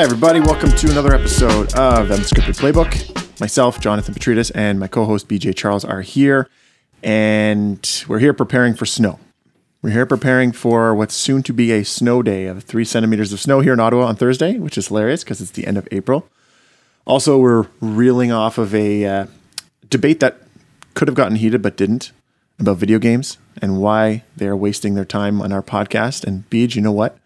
[0.00, 0.40] Hi, everybody.
[0.40, 3.38] Welcome to another episode of Unscripted Playbook.
[3.38, 6.48] Myself, Jonathan Petrides, and my co host, BJ Charles, are here.
[7.02, 9.20] And we're here preparing for snow.
[9.82, 13.40] We're here preparing for what's soon to be a snow day of three centimeters of
[13.40, 16.26] snow here in Ottawa on Thursday, which is hilarious because it's the end of April.
[17.06, 19.26] Also, we're reeling off of a uh,
[19.90, 20.38] debate that
[20.94, 22.10] could have gotten heated but didn't
[22.58, 26.24] about video games and why they are wasting their time on our podcast.
[26.24, 27.18] And Beej, you know what?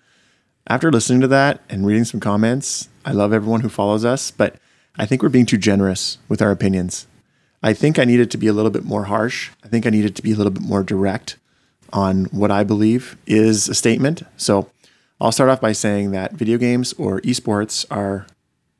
[0.66, 4.56] After listening to that and reading some comments, I love everyone who follows us, but
[4.96, 7.06] I think we're being too generous with our opinions.
[7.62, 9.50] I think I needed to be a little bit more harsh.
[9.62, 11.36] I think I needed to be a little bit more direct
[11.92, 14.22] on what I believe is a statement.
[14.38, 14.70] So
[15.20, 18.26] I'll start off by saying that video games or esports are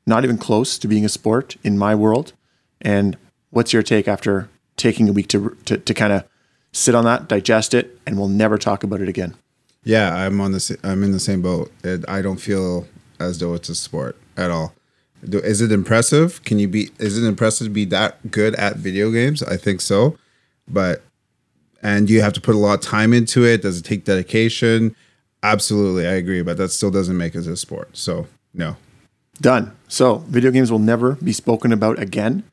[0.07, 2.33] not even close to being a sport in my world.
[2.81, 3.15] And
[3.51, 6.23] what's your take after taking a week to to, to kind of
[6.71, 9.35] sit on that, digest it, and we'll never talk about it again?
[9.85, 11.71] Yeah, I'm on the I'm in the same boat.
[11.83, 12.87] It, I don't feel
[13.19, 14.73] as though it's a sport at all.
[15.23, 16.43] Is it impressive?
[16.43, 16.89] Can you be?
[16.99, 19.41] Is it impressive to be that good at video games?
[19.41, 20.17] I think so,
[20.67, 21.01] but
[21.81, 23.61] and you have to put a lot of time into it.
[23.61, 24.95] Does it take dedication?
[25.43, 27.95] Absolutely, I agree, but that still doesn't make it a sport.
[27.95, 28.75] So no,
[29.41, 29.75] Done.
[29.87, 32.43] So video games will never be spoken about again.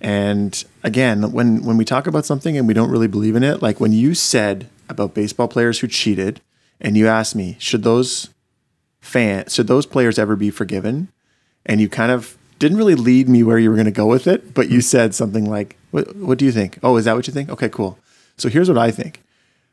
[0.00, 3.60] And again, when when we talk about something and we don't really believe in it,
[3.60, 6.40] like when you said about baseball players who cheated,
[6.80, 8.30] and you asked me, should those
[9.00, 11.08] fans, should those players ever be forgiven?
[11.66, 14.26] And you kind of didn't really lead me where you were going to go with
[14.26, 14.82] it, but you mm-hmm.
[14.82, 16.78] said something like, what, what do you think?
[16.82, 17.50] Oh, is that what you think?
[17.50, 17.98] Okay, cool.
[18.36, 19.22] So here's what I think.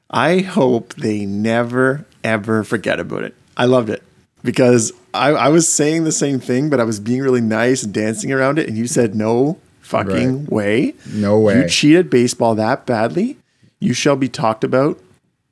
[0.10, 3.36] I hope they never, ever forget about it.
[3.58, 4.04] I loved it
[4.44, 7.94] because I, I was saying the same thing, but I was being really nice and
[7.94, 8.68] dancing around it.
[8.68, 10.52] And you said, no fucking Right.
[10.52, 10.94] way.
[11.12, 11.62] No way.
[11.62, 13.38] You cheated baseball that badly.
[13.80, 15.00] You shall be talked about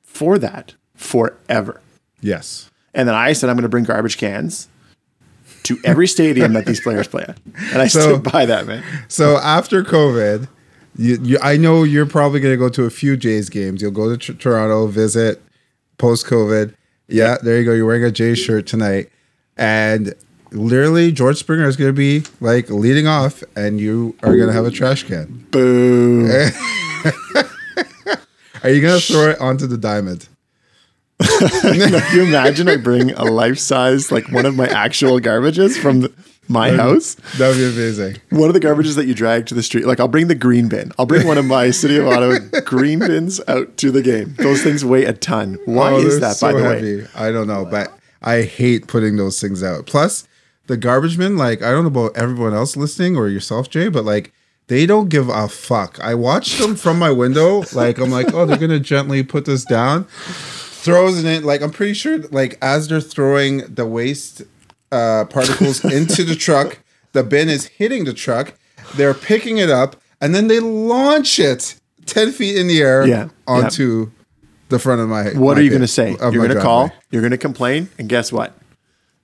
[0.02, 1.80] for that forever.
[2.20, 4.68] yes, And then I said, I'm going to bring garbage cans
[5.64, 7.38] to every stadium that these players play at.
[7.72, 8.82] And I So- stood by that, man.
[9.08, 10.48] So after COVID,
[10.96, 13.82] you, you, I know you're probably going to go to a few Jays games.
[13.82, 15.42] You'll go to Tr- Toronto, visit
[15.98, 16.74] post COVID.
[17.08, 17.72] Yeah, there you go.
[17.72, 19.10] You're wearing a Jays shirt tonight.
[19.56, 20.14] And
[20.52, 24.52] literally, George Springer is going to be like leading off, and you are going to
[24.54, 25.46] have a trash can.
[25.50, 26.26] Boo.
[28.62, 30.28] Are you going to throw it onto the diamond?
[31.62, 36.00] Can you imagine I bring a life size, like one of my actual garbages from
[36.00, 36.12] the,
[36.48, 37.14] my house?
[37.38, 38.16] That would be amazing.
[38.30, 39.86] One of the garbages that you drag to the street.
[39.86, 40.92] Like I'll bring the green bin.
[40.98, 44.34] I'll bring one of my City of Ottawa green bins out to the game.
[44.38, 45.58] Those things weigh a ton.
[45.64, 47.06] Why Oh, is that, by the way?
[47.14, 47.92] I don't know, but
[48.22, 49.86] I hate putting those things out.
[49.86, 50.26] Plus,
[50.66, 54.04] the garbage men, like, I don't know about everyone else listening or yourself, Jay, but
[54.04, 54.32] like,
[54.68, 55.98] they don't give a fuck.
[56.02, 57.64] I watch them from my window.
[57.74, 60.06] Like, I'm like, oh, they're gonna gently put this down,
[60.84, 61.44] throws it in.
[61.44, 64.42] Like, I'm pretty sure, like, as they're throwing the waste
[64.92, 66.78] uh, particles into the truck,
[67.12, 68.52] the bin is hitting the truck.
[68.94, 73.24] They're picking it up, and then they launch it ten feet in the air Yeah,
[73.24, 73.28] yeah.
[73.46, 74.10] onto
[74.68, 75.24] the front of my.
[75.30, 76.10] What my are you going to say?
[76.20, 76.92] You're going to call.
[77.10, 78.56] You're going to complain, and guess what?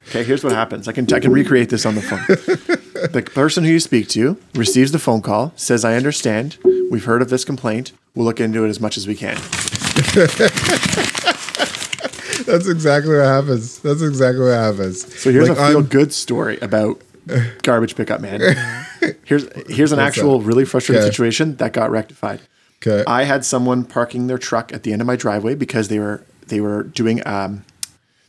[0.08, 0.88] Okay, here's what happens.
[0.88, 2.24] I can I can recreate this on the phone.
[3.12, 6.56] the person who you speak to receives the phone call, says, "I understand.
[6.90, 7.92] We've heard of this complaint.
[8.14, 9.36] We'll look into it as much as we can."
[12.46, 13.78] That's exactly what happens.
[13.80, 15.02] That's exactly what happens.
[15.20, 17.00] So here's Like, a feel I'm- good story about
[17.62, 18.40] garbage pickup, man.
[19.24, 20.46] Here's here's an actual up?
[20.46, 21.10] really frustrating Okay.
[21.10, 22.40] situation that got rectified.
[22.86, 23.02] Okay.
[23.06, 26.22] I had someone parking their truck at the end of my driveway because they were
[26.48, 27.64] they were doing um,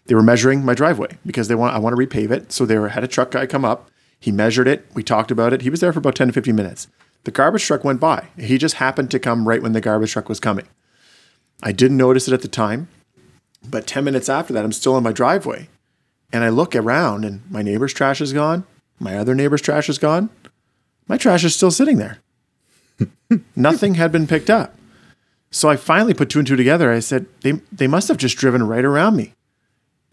[0.05, 2.51] they were measuring my driveway because they want I want to repave it.
[2.53, 3.89] So they were had a truck guy come up.
[4.19, 4.85] He measured it.
[4.93, 5.61] We talked about it.
[5.61, 6.87] He was there for about 10 to 15 minutes.
[7.25, 8.27] The garbage truck went by.
[8.37, 10.67] He just happened to come right when the garbage truck was coming.
[11.63, 12.87] I didn't notice it at the time,
[13.69, 15.67] but 10 minutes after that, I'm still in my driveway.
[16.33, 18.63] And I look around and my neighbor's trash is gone.
[18.99, 20.29] My other neighbor's trash is gone.
[21.07, 22.19] My trash is still sitting there.
[23.55, 24.75] Nothing had been picked up.
[25.49, 26.91] So I finally put two and two together.
[26.91, 29.33] I said, they, they must have just driven right around me.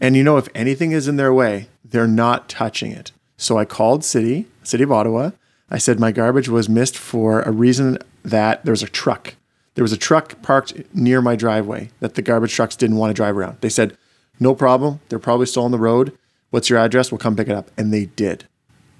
[0.00, 3.12] And you know, if anything is in their way, they're not touching it.
[3.36, 5.30] So I called City, City of Ottawa.
[5.70, 9.34] I said my garbage was missed for a reason that there was a truck.
[9.78, 13.14] There was a truck parked near my driveway that the garbage trucks didn't want to
[13.14, 13.58] drive around.
[13.60, 13.96] They said,
[14.40, 14.98] no problem.
[15.08, 16.18] They're probably still on the road.
[16.50, 17.12] What's your address?
[17.12, 17.70] We'll come pick it up.
[17.78, 18.48] And they did,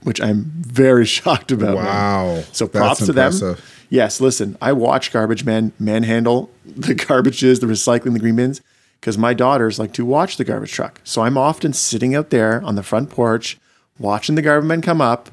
[0.05, 1.75] which I'm very shocked about.
[1.75, 1.85] man.
[1.85, 2.45] Wow.
[2.53, 3.57] So That's props to them.
[3.91, 8.61] Yes, listen, I watch garbage men manhandle the garbages, the recycling, the green bins,
[9.01, 11.01] because my daughters like to watch the garbage truck.
[11.03, 13.59] So I'm often sitting out there on the front porch
[13.99, 15.31] watching the garbage men come up,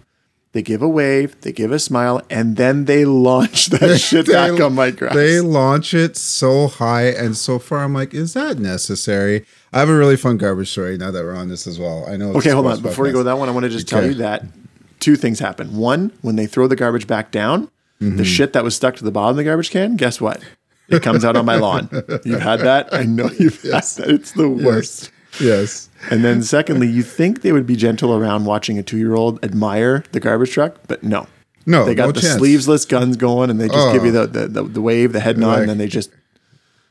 [0.56, 4.32] they give a wave, they give a smile, and then they launch that shit They-
[4.34, 5.14] back on my grass.
[5.14, 7.80] They launch it so high and so far.
[7.84, 9.46] I'm like, is that necessary?
[9.74, 12.06] I have a really fun garbage story now that we're on this as well.
[12.08, 12.32] I know.
[12.36, 12.82] Okay, hold on.
[12.82, 13.26] Before you go podcast.
[13.26, 14.46] that one, I want to just tell you that
[15.02, 15.76] two things happen.
[15.76, 17.70] One, when they throw the garbage back down,
[18.02, 18.18] Mm-hmm.
[18.18, 20.44] the shit that was stuck to the bottom of the garbage can, guess what?
[20.90, 21.90] It comes out on my lawn.
[22.26, 22.94] You've had that.
[22.94, 24.10] I know you've had that.
[24.10, 25.04] It's the worst.
[25.04, 25.12] Yes.
[25.40, 30.20] And then secondly, you think they would be gentle around watching a two-year-old admire the
[30.20, 31.28] garbage truck, but no.
[31.66, 32.36] No, They got no the chance.
[32.38, 34.26] sleeveless guns going, and they just give you Oh.
[34.28, 36.12] the, the, the, the wave, the head nod, Like- and then they just.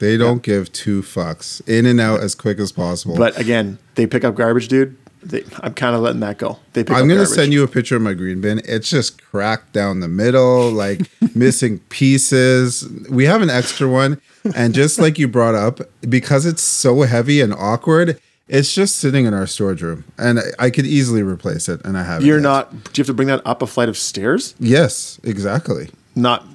[0.00, 1.66] They don't give two fucks.
[1.68, 3.16] In and out as quick as possible.
[3.16, 4.96] But again, they pick up garbage, dude.
[5.22, 6.58] They, I'm kind of letting that go.
[6.74, 8.60] They pick I'm gonna send you a picture of my green bin.
[8.66, 12.86] It's just cracked down the middle, like missing pieces.
[13.08, 14.20] We have an extra one,
[14.54, 19.24] and just like you brought up, because it's so heavy and awkward, it's just sitting
[19.26, 22.26] in our storage room, and I- I could easily replace it, and I haven't.
[22.26, 22.42] You're yet.
[22.42, 22.70] not.
[22.70, 24.54] Do you have to bring that up a flight of stairs?
[24.60, 25.90] Yes, exactly.
[26.14, 26.46] Not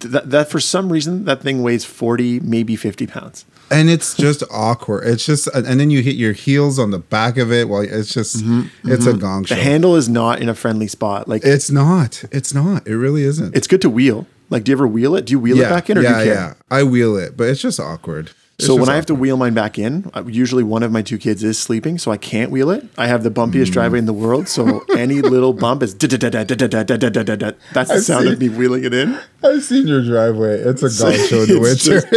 [0.00, 0.30] that.
[0.30, 3.44] That for some reason that thing weighs 40, maybe 50 pounds.
[3.70, 5.06] And it's just awkward.
[5.06, 7.68] It's just, and then you hit your heels on the back of it.
[7.68, 8.36] While it's just,
[8.84, 9.54] it's a gong Mm-hmm.
[9.54, 9.62] The show.
[9.62, 11.26] handle is not in a friendly spot.
[11.28, 12.22] Like it's not.
[12.30, 12.86] It's not.
[12.86, 13.56] It really isn't.
[13.56, 14.26] it's good to wheel.
[14.50, 15.24] Like, do you ever wheel it?
[15.24, 16.34] Do you wheel it back in, or yeah, do you care?
[16.34, 16.54] yeah.
[16.70, 18.32] I wheel it, but it's just awkward.
[18.58, 21.18] So when I have to wheel mine back in, uh, usually one of my two
[21.18, 22.84] kids is sleeping, so I can't wheel it.
[22.96, 23.72] I have the bumpiest Mm.
[23.72, 27.52] driveway in the world, so any little bump is da-da-da-da-da-da-da-da-da-da.
[27.72, 29.18] that's the I've sound seen- of me wheeling it in.
[29.44, 30.60] I've seen your driveway.
[30.60, 32.08] It's a gong show in the it's winter.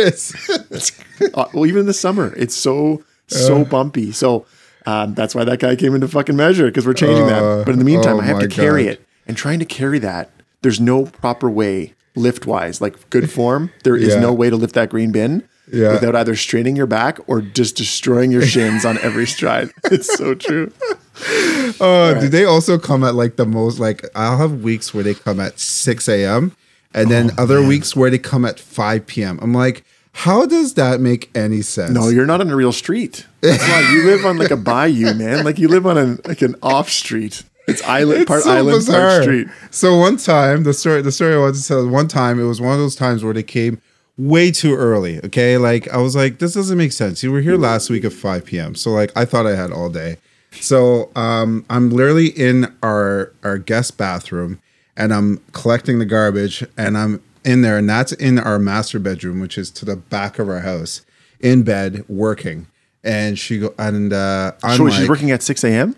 [0.69, 1.01] just-
[1.33, 4.11] Uh, well, even in the summer, it's so so bumpy.
[4.11, 4.45] So
[4.85, 7.65] um, that's why that guy came into fucking measure because we're changing Uh, that.
[7.65, 8.91] But in the meantime, oh I have to carry God.
[8.93, 10.29] it, and trying to carry that,
[10.61, 13.71] there's no proper way lift wise, like good form.
[13.83, 14.19] There is Yeah.
[14.19, 15.41] no way to lift that green bin.
[15.71, 15.93] Yeah.
[15.93, 19.71] Without either straining your back or just destroying your shins on every stride.
[19.85, 20.71] It's so true.
[21.79, 23.79] Oh, do they also come at like the most?
[23.79, 26.55] Like I'll have weeks where they come at six a.m.
[26.93, 29.39] and then Oh, other weeks where they come at five p.m.
[29.41, 31.91] I'm like, how does that make any sense?
[31.91, 33.25] No, you're not on a real street.
[33.41, 35.43] That's why you live on like a bayou, man.
[35.43, 37.43] Like you live on a like an off street.
[37.67, 39.09] It's island It's part so island bizarre.
[39.09, 39.47] part street.
[39.71, 41.87] So one time, the story, the story I wanted to tell.
[41.87, 43.81] One time, it was one of those times where they came
[44.17, 45.19] way too early.
[45.25, 47.23] Okay, like I was like, this doesn't make sense.
[47.23, 48.75] You were here last week at five p.m.
[48.75, 50.17] So like, I thought I had all day.
[50.61, 54.59] So um, I'm literally in our our guest bathroom,
[54.95, 59.39] and I'm collecting the garbage, and I'm in there, and that's in our master bedroom,
[59.39, 61.05] which is to the back of our house,
[61.39, 62.67] in bed working.
[63.03, 65.95] And she go and uh, I'm So like, she's working at 6 a.m.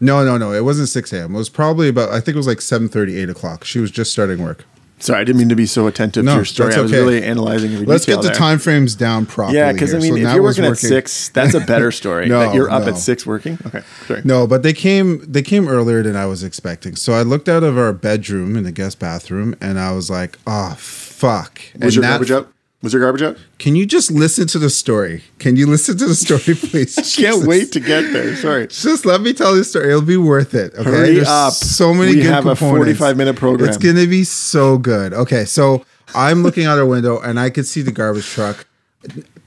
[0.00, 0.52] no, no, no.
[0.52, 1.36] It wasn't 6 a.m.
[1.36, 3.62] It was probably about, I think it was like 7 8 o'clock.
[3.64, 4.64] She was just starting work.
[4.98, 6.68] Sorry, I didn't mean to be so attentive No, to your story.
[6.70, 8.34] that's I was really analyzing every Let's get the there.
[8.34, 9.58] time frames down properly.
[9.58, 12.28] Yeah, because I mean, So if you're was working at six, that's a better story.
[12.28, 12.88] No, that you're up no.
[12.88, 13.58] at six working.
[13.66, 14.22] Okay, sorry.
[14.24, 16.96] No, but they came they came earlier than I was expecting.
[16.96, 20.38] So I looked out of our bedroom in the guest bathroom and I was like,
[20.46, 21.60] oh fuck.
[21.74, 22.52] Was and your garbage out?
[22.82, 23.36] Was your garbage out?
[23.58, 25.24] Can you just listen to the story?
[25.38, 26.96] Can you listen to the story, please?
[26.98, 27.46] I Can't Jesus.
[27.46, 28.36] wait to get there.
[28.36, 28.66] Sorry.
[28.68, 29.88] Just let me tell the story.
[29.88, 30.74] It'll be worth it.
[30.74, 30.84] Okay.
[30.84, 31.52] Hurry There's up.
[31.54, 33.68] so many We good have a 45 minute program.
[33.68, 35.14] It's gonna be so good.
[35.14, 35.84] Okay, so
[36.14, 38.66] I'm looking out our window and I could see the garbage truck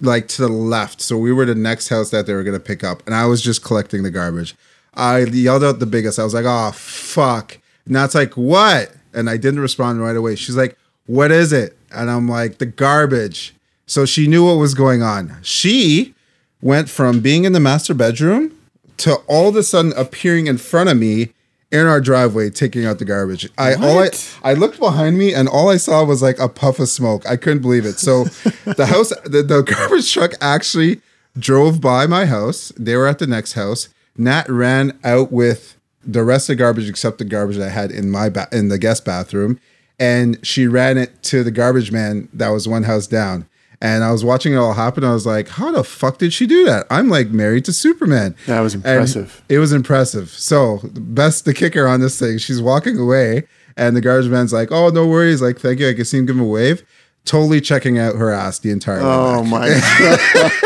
[0.02, 1.00] like to the left.
[1.00, 3.42] So we were the next house that they were gonna pick up, and I was
[3.42, 4.56] just collecting the garbage.
[4.96, 6.18] I yelled out the biggest.
[6.20, 10.36] I was like, "Oh fuck!" And that's like, "What?" And I didn't respond right away.
[10.36, 13.56] She's like, "What is it?" And I'm like, "The garbage."
[13.86, 15.38] So she knew what was going on.
[15.42, 16.14] She
[16.62, 18.56] went from being in the master bedroom
[18.98, 21.34] to all of a sudden appearing in front of me
[21.72, 23.48] in our driveway taking out the garbage.
[23.58, 24.40] I all I What?
[24.44, 27.28] I looked behind me and all I saw was like a puff of smoke.
[27.28, 28.00] I couldn't believe it.
[28.00, 28.24] So
[28.66, 31.02] the house the, the garbage truck actually
[31.38, 32.72] drove by my house.
[32.78, 33.90] They were at the next house.
[34.18, 37.92] Nat ran out with the rest of the garbage except the garbage that I had
[37.92, 39.60] in my ba- in the guest bathroom
[40.00, 43.48] and she ran it to the garbage man that was one house down.
[43.82, 45.06] And I was watching it all happen.
[45.06, 46.86] I was like, how the fuck did she do that?
[46.90, 48.36] I'm like married to Superman.
[48.46, 49.42] That was And impressive.
[49.48, 50.30] it was impressive.
[50.32, 54.70] So best the kicker on this thing, she's walking away, and the garbage man's like,
[54.72, 55.42] "Oh, no worries.
[55.42, 55.88] Like, thank you.
[55.88, 56.84] I can see him give him a wave."
[57.24, 59.00] Totally checking out her ass the entire.
[59.02, 59.70] Oh my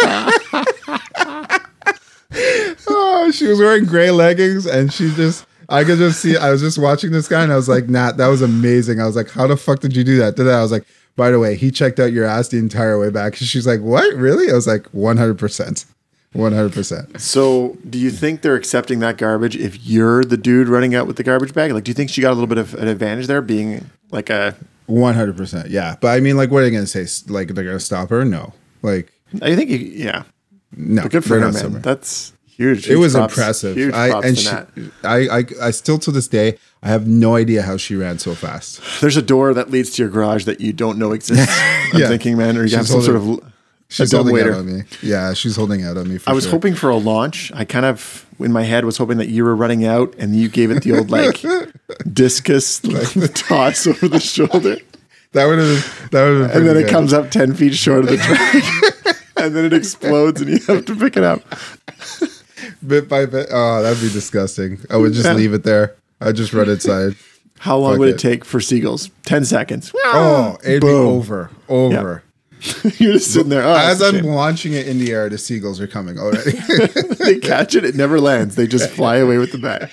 [0.03, 1.61] god.
[2.87, 5.45] Oh, she was wearing gray leggings, and she just.
[5.73, 6.37] I could just see.
[6.37, 9.07] I was just watching this guy, and I was like, "Nat, that was amazing." I
[9.07, 11.39] was like, "How the fuck did you do that?" Did I was like, "By the
[11.39, 14.13] way, he checked out your ass the entire way back." She's like, "What?
[14.13, 15.85] Really?" I was like, "100 percent,
[16.33, 20.93] 100 percent." So, do you think they're accepting that garbage if you're the dude running
[20.93, 21.71] out with the garbage bag?
[21.71, 24.29] Like, do you think she got a little bit of an advantage there, being like
[24.29, 24.55] a?
[24.85, 25.95] One hundred percent, yeah.
[25.99, 27.07] But I mean, like, what are they gonna say?
[27.31, 28.23] Like, they're gonna stop her?
[28.23, 28.53] No,
[28.83, 29.11] like,
[29.41, 30.23] I think, you, yeah,
[30.75, 31.01] no.
[31.01, 31.81] but good for her, man.
[31.81, 32.87] That's Huge.
[32.89, 33.75] it was props- impressive.
[33.75, 34.47] Huge I and she,
[35.03, 38.35] I, I I still to this day I have no idea how she ran so
[38.35, 38.81] fast.
[39.01, 41.51] There's a door that leads to your garage that you don't know exists.
[41.93, 42.07] I'm Yeah.
[42.09, 43.39] thinking, man, or you She's have some sort of
[43.89, 44.53] She's holding waiter.
[44.53, 44.83] out on me.
[45.03, 46.17] Yeah, she's holding out on me.
[46.17, 46.51] For I was sure.
[46.53, 47.51] hoping for a launch.
[47.53, 50.49] I kind of, in my head, was hoping that you were running out and you
[50.49, 51.43] gave it the old like
[52.11, 54.77] discus like, toss over the shoulder,
[55.33, 58.07] that would have that would have and then it comes up ten feet short of
[58.09, 61.41] the track, and then it explodes, and you have to pick it up.
[62.85, 63.47] Bit by bit.
[63.51, 64.79] Oh, that'd be disgusting.
[64.89, 65.95] I would just leave it there.
[66.21, 67.15] I'd just run inside.
[67.59, 68.15] How long Fuck would it.
[68.15, 69.09] it take for seagulls?
[69.25, 69.91] Ten seconds.
[70.05, 71.07] Oh, it'd be Boom.
[71.07, 71.49] over.
[71.69, 72.23] Over.
[72.97, 73.63] You're just sitting there.
[73.63, 74.25] Oh, As I'm shame.
[74.25, 76.51] launching it in the air, the seagulls are coming already.
[77.19, 78.55] they catch it, it never lands.
[78.55, 79.89] They just fly away with the bag.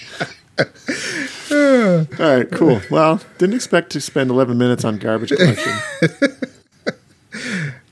[2.20, 2.80] All right, cool.
[2.90, 6.50] Well, didn't expect to spend 11 minutes on garbage collection, but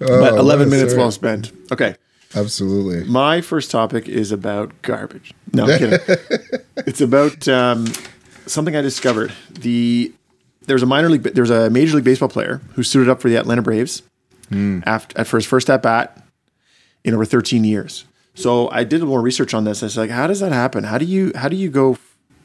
[0.00, 0.99] Oh, 11 minutes sir.
[0.99, 1.52] well spent.
[1.73, 1.97] Okay.
[2.35, 3.04] Absolutely.
[3.08, 5.32] My first topic is about garbage.
[5.52, 5.99] No, I'm kidding.
[6.87, 7.87] it's about um,
[8.47, 9.32] something I discovered.
[9.50, 10.12] The
[10.62, 13.37] there's a minor league, there's a major league baseball player who suited up for the
[13.37, 14.02] Atlanta Braves
[14.85, 16.23] after for his first at bat
[17.04, 18.04] in over 13 years.
[18.35, 19.82] So I did more research on this.
[19.82, 20.85] I was like, how does that happen?
[20.85, 21.97] How do you how do you go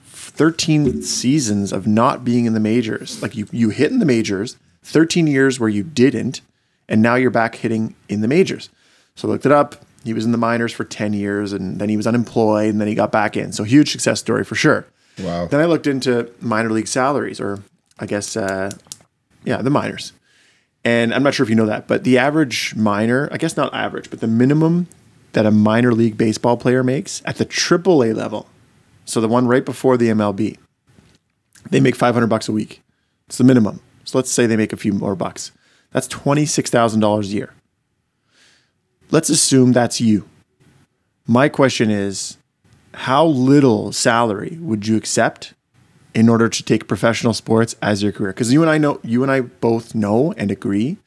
[0.08, 3.22] 13 seasons of not being in the majors?
[3.22, 6.42] Like you you hit in the majors, 13 years where you didn't,
[6.90, 8.70] and now you're back hitting in the majors.
[9.16, 9.76] So I looked it up.
[10.04, 12.88] He was in the minors for 10 years and then he was unemployed and then
[12.88, 13.54] he got back in.
[13.54, 14.86] So huge success story for sure.
[15.20, 15.46] Wow.
[15.46, 17.60] Then I looked into minor league salaries, or
[18.00, 18.72] I guess, uh,
[19.44, 20.14] yeah, the minors.
[20.84, 23.74] And I'm not sure if you know that, but the average minor, I guess not
[23.74, 24.88] average, but the minimum
[25.34, 28.48] that a minor league baseball player makes at the AAA level,
[29.06, 30.58] so the one right before the MLB,
[31.70, 32.82] they make 500 bucks a week.
[33.28, 33.82] It's the minimum.
[34.04, 35.52] So let's say they make a few more bucks.
[35.92, 37.54] That's $26,000 a year.
[39.14, 40.28] Let's assume that's you.
[41.28, 42.38] My question is,
[42.96, 45.54] how little salary would you accept
[46.16, 48.34] in order to take professional sports as your career?
[48.34, 50.98] Because you and I know, you and I both know and agree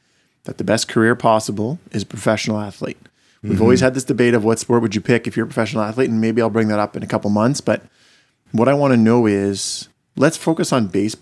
[0.45, 2.97] that the best career possible is a professional athlete.
[3.43, 3.61] We've mm-hmm.
[3.61, 6.09] always had this debate of what sport would you pick if you're a professional athlete,
[6.09, 7.59] and maybe I'll bring that up in a couple months.
[7.59, 7.81] But
[8.53, 11.17] what I want to know is, let's focus on base.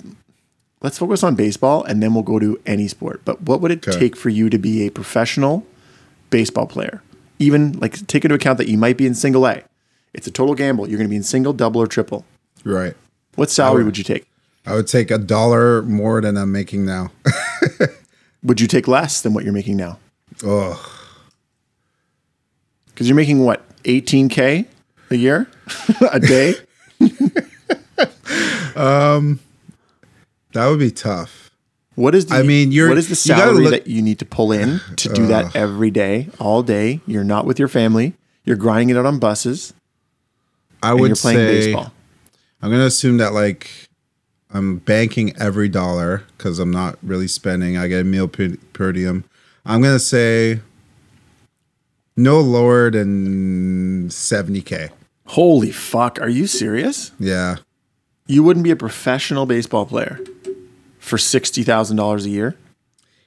[0.83, 3.21] Let's focus on baseball, and then we'll go to any sport.
[3.25, 3.99] But what would it Okay.
[3.99, 5.65] take for you to be a professional
[6.29, 7.01] baseball player?
[7.39, 9.63] Even like take into account that you might be in single A.
[10.13, 10.88] It's a total gamble.
[10.88, 12.25] You're going to be in single, double, or triple.
[12.63, 12.96] Right.
[13.36, 14.25] What salary would you take?
[14.65, 17.12] I would take a dollar more than I'm making now.
[18.44, 19.98] Would you take less than what you're making now?
[20.44, 20.79] oh,
[22.88, 24.65] Because you're making what, 18K
[25.12, 25.48] a year?
[26.12, 26.53] a day?
[28.75, 29.39] Um,
[30.51, 31.44] that would be tough.
[31.95, 34.19] What is the I mean, you're- what is the you salary look- that you need
[34.19, 36.99] to pull in to do that every day, all day?
[37.07, 38.13] You're not with your family.
[38.43, 39.73] You're grinding it out on buses
[40.83, 41.93] I and would you're playing say baseball.
[42.61, 43.69] I'm gonna assume that like
[44.53, 47.77] I'm banking every dollar because I'm not really spending.
[47.77, 49.23] I get a meal per, per diem.
[49.65, 50.59] I'm gonna say
[52.15, 54.89] no lower than 70k.
[55.27, 57.11] Holy fuck, are you serious?
[57.19, 57.57] Yeah,
[58.27, 60.19] You wouldn't be a professional baseball player
[61.05, 62.55] for $60,000 a year?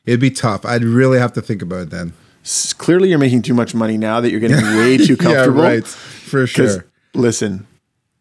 [0.07, 0.65] it'd be tough.
[0.65, 2.15] I'd really have to think about it then.
[2.43, 5.63] S- Clearly you're making too much money now that you're getting way too comfortable.
[5.63, 5.87] Yeah, right.
[5.87, 6.87] For sure.
[7.15, 7.67] listen,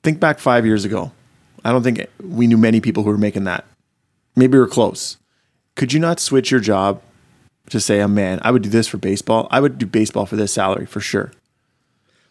[0.03, 1.11] think back five years ago.
[1.63, 3.65] I don't think we knew many people who were making that.
[4.35, 5.15] Maybe we are close.
[5.75, 7.01] Could you not switch your job
[7.69, 9.47] to say, "Oh man, I would do this for baseball.
[9.49, 11.31] I would do baseball for this salary for sure."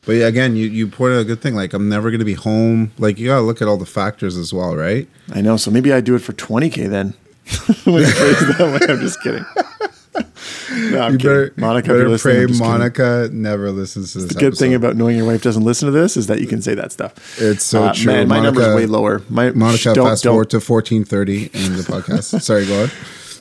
[0.07, 1.55] But yeah, again, you you pointed out a good thing.
[1.55, 2.93] Like I'm never gonna be home.
[2.99, 5.09] Like you gotta look at all the factors as well, right?
[5.35, 5.57] I know.
[5.57, 7.15] So maybe I do it for twenty k then.
[7.85, 9.45] when you phrase that way, I'm just kidding.
[10.93, 11.19] no, I'm You kidding.
[11.19, 12.59] better, Monica, better you're listening, pray I'm kidding.
[12.67, 14.29] Monica never listens to this.
[14.33, 16.61] The good thing about knowing your wife doesn't listen to this is that you can
[16.63, 17.15] say that stuff.
[17.41, 18.13] It's so Uh, true.
[18.13, 19.23] Man, my number's Monica- way lower.
[19.29, 22.41] My Monica, don't- fast don't- forward to 1430 in the podcast.
[22.43, 22.91] Sorry, go on.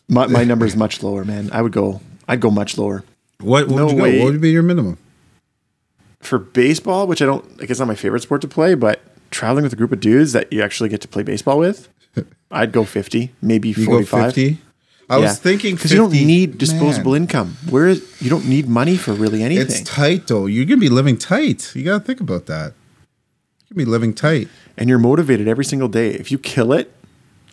[0.08, 1.50] My, my number is much lower, man.
[1.52, 2.02] I would go.
[2.28, 3.04] I'd go much lower
[3.40, 4.04] What, what No would you go?
[4.04, 4.20] way.
[4.20, 4.98] What would be your minimum?
[6.26, 7.46] For baseball, which I don't.
[7.62, 9.02] I guess not my favorite sport to play, but
[9.32, 11.90] traveling with a group of dudes that you actually get to play baseball with,
[12.52, 14.22] I'd go fifty, maybe You forty-five.
[14.22, 14.58] go 50?
[15.08, 17.58] I was thinking because you don't need disposable Man, income.
[17.70, 19.66] Where is you don't need money for really anything.
[19.68, 20.48] It's tight though.
[20.48, 21.76] You're gonna be living tight.
[21.76, 22.74] You gotta think about that.
[23.70, 24.48] You're gonna be living tight.
[24.78, 26.10] and you're motivated every single day.
[26.10, 26.92] If you kill it,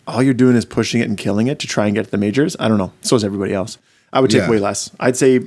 [0.07, 2.17] all you're doing is pushing it and killing it to try and get to the
[2.17, 2.55] majors.
[2.59, 2.91] I don't know.
[3.01, 3.77] So is everybody else.
[4.11, 4.49] I would take Yeah.
[4.49, 4.89] way less.
[4.99, 5.41] I'd say,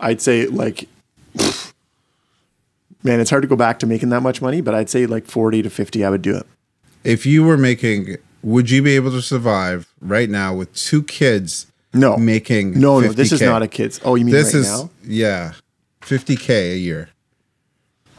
[0.00, 0.88] I'd say like,
[3.02, 5.26] man, it's hard to go back to making that much money, but I'd say like
[5.26, 6.04] forty to fifty.
[6.04, 6.46] I would do it.
[7.04, 11.66] If you were making, would you be able to survive right now with two kids?
[11.92, 13.08] No, making no, no.
[13.12, 14.00] This is not a kid's.
[14.04, 14.90] Oh, you mean This right is now?
[15.04, 15.52] yeah,
[16.02, 17.08] 50k a year.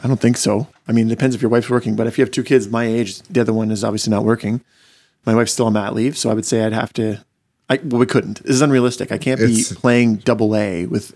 [0.04, 0.68] I don't think so.
[0.88, 2.84] I mean, it depends if your wife's working, but if you have two kids my
[2.86, 4.62] age, the other one is obviously not working.
[5.26, 7.24] My wife's still on mat leave, so I would say I'd have to.
[7.70, 8.44] I well, we couldn't.
[8.44, 9.12] This is unrealistic.
[9.12, 11.14] I can't be It's- playing double A with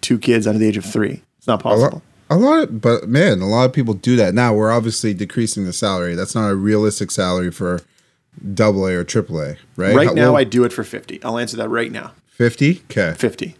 [0.00, 1.22] two kids under the age of three.
[1.38, 2.00] It's not possible.
[2.30, 4.34] A lot of, but man, a lot of people do that.
[4.34, 6.14] Now we're obviously decreasing the salary.
[6.14, 7.80] That's not a realistic salary for
[8.54, 9.94] double A or triple A, right?
[9.94, 11.22] Right How- now, well, I do it for fifty.
[11.24, 12.12] I'll answer that right now.
[12.28, 12.82] 50?
[12.90, 13.14] Okay.
[13.16, 13.56] Fifty.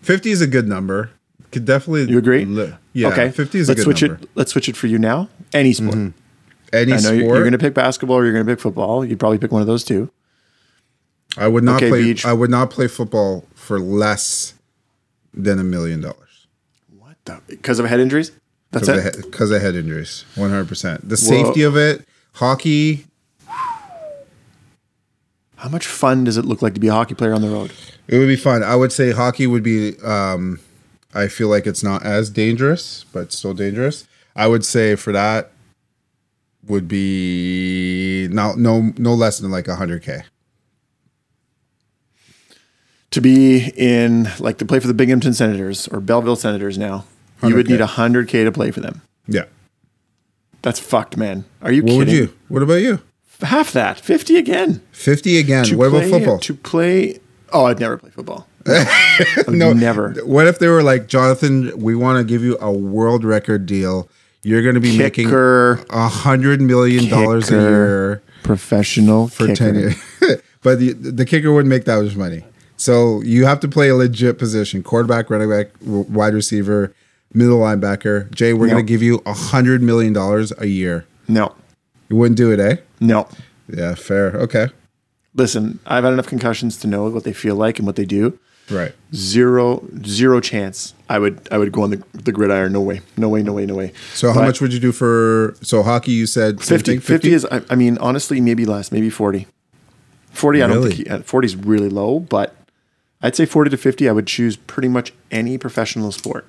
[0.00, 1.10] 50 is a good number.
[1.50, 2.04] Could definitely.
[2.10, 2.44] You agree?
[2.44, 3.08] li- yeah.
[3.08, 3.30] Okay.
[3.30, 4.22] 50 is let's a good switch number.
[4.24, 4.30] it.
[4.36, 5.28] Let's switch it for you now.
[5.52, 5.96] Any sport.
[5.96, 6.18] Mm-hmm.
[6.72, 7.16] Any I know sport.
[7.16, 9.04] you're, you're going to pick basketball or you're going to pick football.
[9.04, 10.10] You'd probably pick one of those two.
[11.36, 12.02] I would not Okay, play.
[12.04, 12.24] Beej.
[12.24, 14.54] I would not play football for less
[15.34, 16.25] than a million dollars What the?
[17.46, 18.32] Because of head injuries.
[18.70, 19.16] That's it.
[19.16, 20.24] of, because of head injuries.
[20.34, 21.08] One hundred percent.
[21.08, 22.06] The safety of it.
[22.34, 23.06] Hockey.
[25.56, 27.72] How much fun does it look like to be a hockey player on the road?
[28.08, 28.62] It would be fun.
[28.62, 29.98] I would say hockey would be.
[30.00, 30.60] Um,
[31.14, 34.06] I feel like it's not as dangerous, but still dangerous.
[34.34, 35.50] I would say for that
[36.66, 40.22] would be no no no less than like hundred k.
[43.12, 47.06] To be in like to play for the Binghamton Senators or Belleville Senators now,
[47.42, 47.70] you would 100K.
[47.70, 49.02] need hundred k to play for them.
[49.26, 49.44] Yeah.
[50.62, 51.44] That's fucked, man.
[51.62, 51.98] Are you What kidding?
[51.98, 52.34] would you?
[52.48, 53.00] What about you?
[53.42, 54.80] Half that, fifty again.
[54.92, 55.64] Fifty again.
[55.66, 56.38] To what about play- football?
[56.38, 57.20] To play.
[57.52, 58.46] Oh, I'd never play football.
[59.48, 60.12] No, never.
[60.24, 64.08] What if they were like, Jonathan, we want to give you a world record deal.
[64.42, 67.60] You're going to be making Kicker, a hundred million dollars a Kicker.
[67.60, 69.56] year professional for kicker.
[69.56, 69.94] ten years,
[70.62, 72.44] but the the kicker wouldn't make that much money.
[72.76, 76.92] So you have to play a legit position: quarterback, running back, w- wide receiver,
[77.36, 78.30] middle linebacker.
[78.34, 78.72] Jay, we're No.
[78.74, 81.04] going to give you a hundred million dollars a year.
[81.28, 81.54] No,
[82.08, 82.76] You wouldn't do it, eh?
[83.00, 83.28] no.
[83.68, 84.30] Yeah, fair.
[84.36, 84.68] Okay,
[85.34, 88.38] Listen, I've had enough concussions to know what they feel like and what they do.
[88.70, 88.94] right.
[89.14, 90.94] Zero, zero chance.
[91.10, 92.72] I would, I would go on the, the gridiron.
[92.72, 93.92] No way, no way, no way, no way.
[94.14, 96.12] So how But much would you do for so hockey?
[96.12, 99.46] You said same 50, 50 is, I, I mean, honestly, maybe less, maybe 40.
[100.30, 102.54] 40, I don't think, he, uh, 40 is really low, but
[103.22, 106.46] I'd say 40 to 50, I would choose pretty much any professional sport,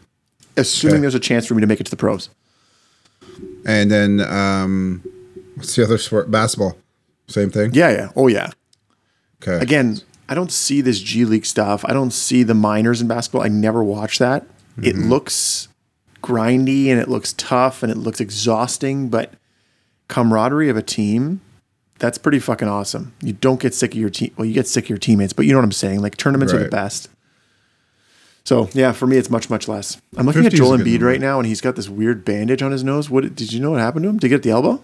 [0.57, 1.01] assuming Okay.
[1.01, 2.29] there's a chance for me to make it to the pros.
[3.65, 5.03] And then um,
[5.55, 6.31] what's the other sport?
[6.31, 6.77] Basketball.
[7.27, 7.71] Same thing.
[7.73, 8.09] Yeah, yeah.
[8.15, 8.51] Oh, yeah.
[9.41, 9.61] Okay.
[9.61, 11.83] Again, I don't see this G League stuff.
[11.85, 13.41] I don't see the minors in basketball.
[13.43, 14.43] I never watch that.
[14.81, 15.09] It Mm-hmm.
[15.09, 15.67] looks
[16.23, 19.33] grindy and it looks tough and it looks exhausting, but
[20.07, 21.41] camaraderie of a team,
[21.99, 23.13] that's pretty fucking awesome.
[23.21, 24.31] You don't get sick of your team.
[24.37, 26.01] Well, you get sick of your teammates, but you know what I'm saying?
[26.01, 27.09] Like tournaments are the best.
[28.47, 30.01] So yeah, for me, it's much, much less.
[30.15, 32.81] I'm looking at Joel Embiid right now, and he's got this weird bandage on his
[32.81, 33.09] nose.
[33.09, 33.71] What did you know?
[33.71, 34.19] What happened to him?
[34.19, 34.81] Did he get at the elbow?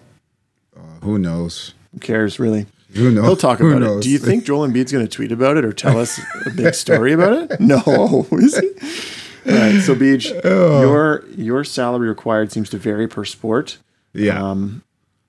[1.00, 1.72] Who knows?
[1.94, 2.66] Who cares, really?
[2.92, 3.24] Who knows?
[3.24, 4.02] He'll talk about it.
[4.02, 6.74] Do you think Joel Embiid's going to tweet about it or tell us a big
[6.74, 7.58] story about it?
[7.60, 9.50] No, is he?
[9.50, 10.82] All right, so Beej, Oh.
[10.82, 13.78] your your salary required seems to vary per sport.
[14.12, 14.42] Yeah.
[14.46, 14.82] Um,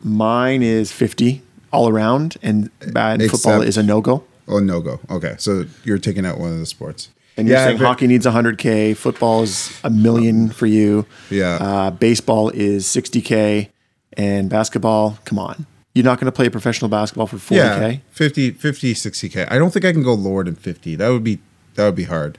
[0.03, 4.25] mine is fifty all around, and bad football is a no go.
[4.49, 4.99] oh no go.
[5.09, 7.11] Okay, so you're taking out one of the sports.
[7.37, 11.05] And you're saying hockey needs hundred k, football is a million for you.
[11.29, 11.57] Yeah.
[11.59, 13.69] Uh, baseball is sixty k,
[14.13, 15.19] and basketball.
[15.25, 18.01] Come on, you're not going to play professional basketball for forty Yeah, k.
[18.11, 19.51] 50, 50, 60k.
[19.51, 20.95] I don't think I can go lower than 50.
[20.95, 21.39] That would be
[21.75, 22.37] that would be hard.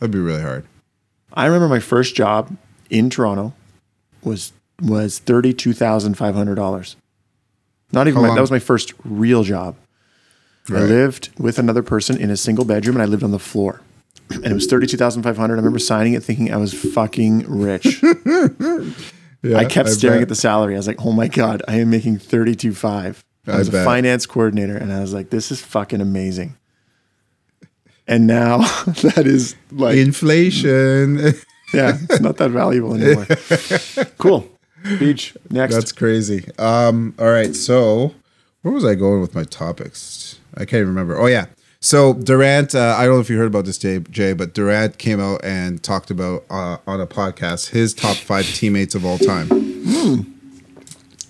[0.00, 0.66] That'd be really hard.
[1.32, 2.56] I remember my first job
[2.90, 3.54] in Toronto
[4.24, 6.96] was was thirty two thousand five hundred dollars.
[7.92, 9.76] Not even my, that was my first real job.
[10.68, 13.80] I lived with another person in a single bedroom, and I lived on the floor.
[14.36, 15.54] And it was thirty two thousand five hundred.
[15.54, 18.02] I remember signing it, thinking I was fucking rich.
[19.44, 20.22] Yeah, I kept staring bet.
[20.22, 20.74] at the salary.
[20.74, 23.24] I was like, "Oh my god, I am making thirty two five.
[23.44, 23.84] I I was a bet.
[23.84, 26.56] finance coordinator, and I was like, "This is fucking amazing."
[28.06, 31.16] And now that is like inflation.
[31.74, 33.26] yeah, it's not that valuable anymore.
[34.18, 34.48] cool.
[34.84, 35.36] Beej.
[35.50, 35.74] Next.
[35.74, 36.48] That's crazy.
[36.58, 38.14] Um, all right, so
[38.62, 40.38] where was I going with my topics?
[40.54, 41.18] I can't even remember.
[41.18, 41.46] Oh yeah.
[41.84, 44.98] So Durant, uh, I don't know if you heard about this, Jay, Jay, but Durant
[44.98, 49.18] came out and talked about uh, on a podcast his top five teammates of all
[49.18, 49.48] time.
[49.50, 50.24] I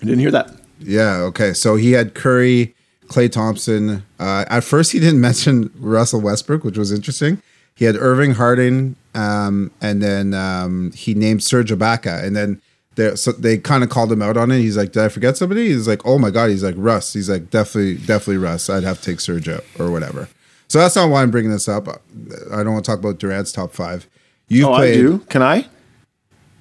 [0.05, 0.51] didn't hear that.
[0.79, 1.21] Yeah.
[1.21, 1.53] Okay.
[1.53, 2.75] So he had Curry,
[3.07, 4.03] Klay Thompson.
[4.19, 7.41] Uh, at first, he didn't mention Russell Westbrook, which was interesting.
[7.73, 12.61] He had Irving Harden, um, and then um, he named Serge Ibaka, and then
[12.93, 14.59] they so they kind of called him out on it.
[14.59, 17.31] He's like, "Did I forget somebody?" He's like, "Oh my god!" He's like, "Russ." He's
[17.31, 20.29] like, "Definitely, definitely Russ." I'd have to take Serge out or whatever.
[20.73, 21.87] So that's not why I'm bringing this up.
[21.87, 24.07] I don't want to talk about Durant's top five.
[24.47, 24.93] You Oh, played.
[24.97, 25.19] I do.
[25.29, 25.67] Can I?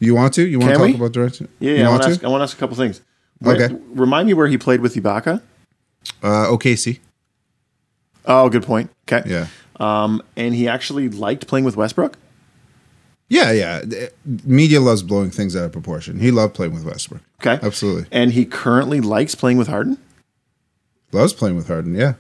[0.01, 0.47] You want to?
[0.47, 0.95] You want to talk we?
[0.97, 1.41] about Durant?
[1.61, 1.87] Yeah, yeah.
[1.87, 2.09] I want to?
[2.11, 2.23] ask.
[2.23, 3.01] I want to ask a couple things.
[3.39, 3.75] Where- Okay.
[3.95, 5.41] Remind me where he played with Ibaka.
[6.23, 6.99] Uh, OKC.
[8.27, 8.91] Oh, good point.
[9.11, 9.27] Okay.
[9.27, 9.47] Yeah.
[9.81, 12.19] Um, and he actually liked playing with Westbrook.
[13.31, 13.81] Yeah, yeah.
[14.45, 16.19] Media loves blowing things out of proportion.
[16.21, 17.23] He loved playing with Westbrook.
[17.41, 17.65] Okay.
[17.67, 18.05] Absolutely.
[18.13, 19.97] And he currently likes playing with Harden.
[21.13, 21.95] Loves playing with Harden.
[21.95, 22.13] Yeah.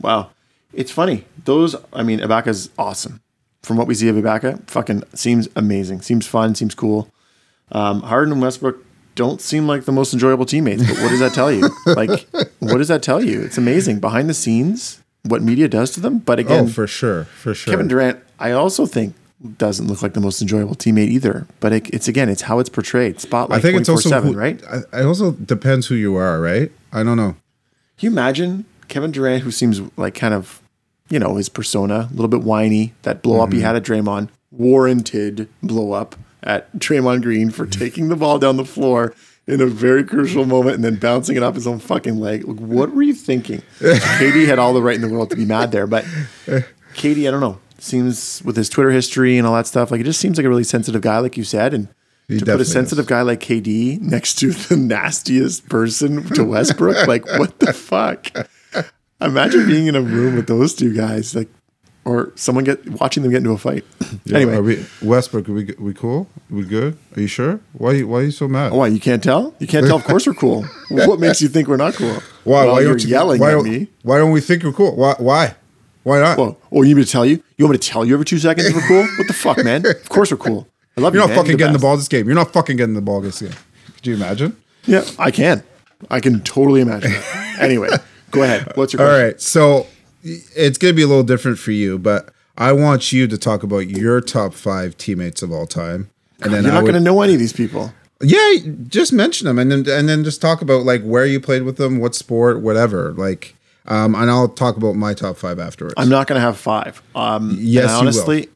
[0.00, 0.30] Wow.
[0.76, 1.24] It's funny.
[1.44, 3.20] Those, I mean, Ibaka's awesome.
[3.62, 6.02] From what we see of Ibaka, fucking seems amazing.
[6.02, 6.54] Seems fun.
[6.54, 7.10] Seems cool.
[7.72, 8.84] Um, Harden and Westbrook
[9.16, 11.68] don't seem like the most enjoyable teammates, but what does that tell you?
[11.86, 12.28] like,
[12.60, 13.42] what does that tell you?
[13.42, 16.18] It's amazing behind the scenes what media does to them.
[16.18, 17.24] But again, oh, for sure.
[17.24, 17.72] For sure.
[17.72, 19.14] Kevin Durant, I also think
[19.58, 21.46] doesn't look like the most enjoyable teammate either.
[21.60, 23.20] But it, it's again, it's how it's portrayed.
[23.20, 23.58] Spotlight.
[23.58, 24.62] I think it's also who, right?
[24.64, 26.70] I, it also depends who you are, right?
[26.92, 27.36] I don't know.
[27.98, 30.62] Can you imagine Kevin Durant, who seems like kind of,
[31.08, 33.66] you know, his persona, a little bit whiny, that blow up he mm-hmm.
[33.66, 37.78] had at Draymond, warranted blow up at Draymond Green for mm-hmm.
[37.78, 39.14] taking the ball down the floor
[39.46, 42.44] in a very crucial moment and then bouncing it off his own fucking leg.
[42.46, 43.62] Like, what were you thinking?
[43.78, 46.04] KD had all the right in the world to be mad there, but
[46.94, 50.04] KD, I don't know, seems with his Twitter history and all that stuff, like it
[50.04, 51.88] just seems like a really sensitive guy, like you said, and.
[52.28, 57.06] He to put a sensitive guy like KD next to the nastiest person to Westbrook,
[57.06, 58.32] like what the fuck?
[59.20, 61.48] Imagine being in a room with those two guys, like,
[62.04, 63.84] or someone get watching them get into a fight.
[64.24, 65.48] Yeah, anyway, Are we Westbrook?
[65.48, 66.28] Are we we cool?
[66.50, 66.98] we good?
[67.16, 67.60] Are you sure?
[67.72, 68.72] Why why are you so mad?
[68.72, 69.54] why you can't tell?
[69.58, 69.96] You can't tell.
[69.96, 70.64] Of course we're cool.
[70.90, 72.14] what makes you think we're not cool?
[72.44, 72.64] Why?
[72.64, 73.88] Well, why you're don't you yelling why at me?
[74.02, 74.94] Why don't we think we're cool?
[74.94, 75.14] Why?
[75.18, 75.56] Why?
[76.04, 76.38] Why not?
[76.38, 77.42] Well, oh, you want me to tell you?
[77.56, 79.02] You want me to tell you every two seconds we're cool?
[79.18, 79.84] What the fuck, man?
[79.84, 80.68] Of course we're cool.
[80.96, 81.28] I love You're you.
[81.28, 81.44] not man.
[81.44, 81.82] fucking getting the best.
[81.82, 82.26] ball this game.
[82.26, 83.50] You're not fucking getting the ball this game.
[83.96, 84.56] Could you imagine?
[84.84, 85.64] Yeah, I can.
[86.08, 87.56] I can totally imagine that.
[87.60, 87.88] anyway,
[88.36, 88.72] go ahead.
[88.76, 89.24] What's your All question?
[89.26, 89.40] right.
[89.40, 89.86] So
[90.22, 93.62] it's going to be a little different for you, but I want you to talk
[93.62, 96.10] about your top five teammates of all time.
[96.42, 97.92] And then You're I not would, going to know any of these people.
[98.22, 98.54] yeah,
[98.88, 101.76] just mention them and then and then just talk about like where you played with
[101.76, 103.12] them, what sport, whatever.
[103.12, 103.54] Like,
[103.86, 105.94] um, and I'll talk about my top five afterwards.
[105.96, 107.02] I'm not going to have five.
[107.14, 108.00] Um, Yes, and you will.
[108.00, 108.48] honestly,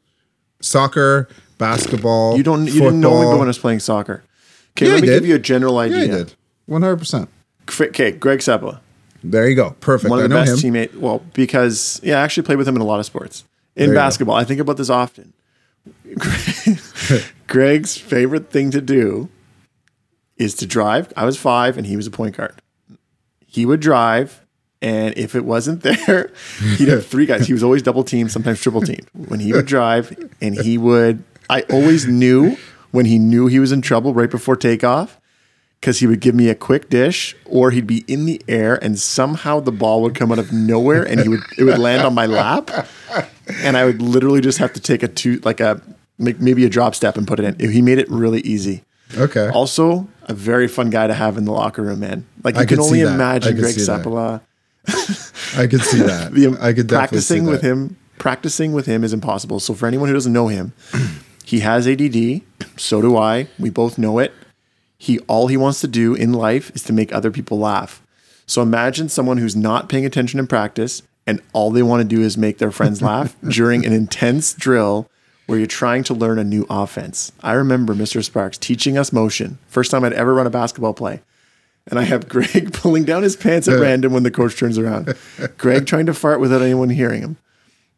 [0.61, 2.37] Soccer, basketball.
[2.37, 2.65] you don't.
[2.67, 4.23] You didn't know me when I was playing soccer.
[4.77, 6.13] Okay, Yeah, let I me give you a general Yeah, idea.
[6.13, 6.33] I did.
[6.67, 7.29] One hundred percent.
[7.69, 8.79] Okay, Greg Seppa,
[9.23, 9.75] There you go.
[9.79, 10.09] Perfect.
[10.09, 10.57] one of the best him.
[10.57, 10.95] teammates.
[10.95, 13.43] Well, because yeah, I actually played with him in a lot of sports.
[13.75, 15.33] In basketball, I think about this often.
[17.47, 19.29] Greg's favorite thing to do
[20.37, 21.13] is to drive.
[21.15, 22.61] I was five, and he was a point guard.
[23.45, 24.45] He would drive,
[24.81, 26.31] and if it wasn't there,
[26.77, 27.47] he'd have three guys.
[27.47, 29.09] He was always double teamed, sometimes triple teamed.
[29.13, 32.57] When he would drive, and he would, I always knew
[32.91, 35.20] when he knew he was in trouble right before takeoff
[35.81, 38.99] because he would give me a quick dish or he'd be in the air and
[38.99, 42.13] somehow the ball would come out of nowhere and he would it would land on
[42.13, 42.69] my lap
[43.63, 45.81] and I would literally just have to take a two like a
[46.21, 47.71] make maybe a drop step and put it in.
[47.71, 48.83] He made it really easy.
[49.17, 49.49] Okay.
[49.49, 52.25] Also, a very fun guy to have in the locker room, man.
[52.43, 53.01] Like you I can only.
[53.01, 53.81] Imagine Greg see.
[53.81, 54.41] Sapola.
[55.57, 56.31] I could see that.
[56.31, 57.97] The, I could definitely practicing with him.
[58.17, 59.59] Practicing with him is impossible.
[59.59, 60.73] So for anyone who doesn't know him,
[61.43, 62.41] he has ADD.
[62.77, 63.47] So do I.
[63.59, 64.31] We both know it.
[65.01, 68.03] He all he wants to do in life is to make other people laugh.
[68.45, 72.21] So imagine someone who's not paying attention in practice and all they want to do
[72.21, 75.09] is make their friends laugh during an intense drill
[75.47, 77.31] where you're trying to learn a new offense.
[77.41, 78.23] I remember Mr.
[78.23, 79.57] Sparks teaching us motion.
[79.65, 81.23] First time I'd ever run a basketball play.
[81.87, 85.15] And I have Greg pulling down his pants at random when the coach turns around.
[85.57, 87.37] Greg trying to fart without anyone hearing him,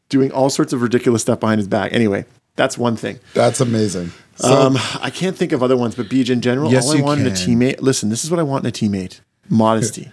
[0.07, 1.91] doing all sorts of ridiculous stuff behind his back.
[1.91, 2.23] Anyway,
[2.55, 3.19] that's one thing.
[3.33, 4.13] That's amazing.
[4.35, 7.01] So, Um, I can't think of other ones, but Beej in general, Yes, all I
[7.01, 7.37] want in a can.
[7.59, 7.81] teammate.
[7.81, 9.19] Listen, this is what I want in a teammate:
[9.49, 10.09] modesty,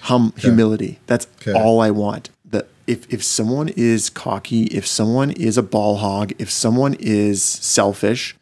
[0.00, 0.98] hum, humility.
[1.06, 1.52] That's Okay.
[1.58, 2.30] all I want.
[2.50, 7.42] That if if someone is cocky, if someone is a ball hog, if someone is
[7.42, 8.34] selfish,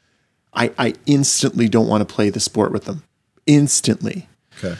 [0.54, 3.02] I I instantly don't want to play the sport with them.
[3.46, 4.28] Instantly.
[4.62, 4.76] okay.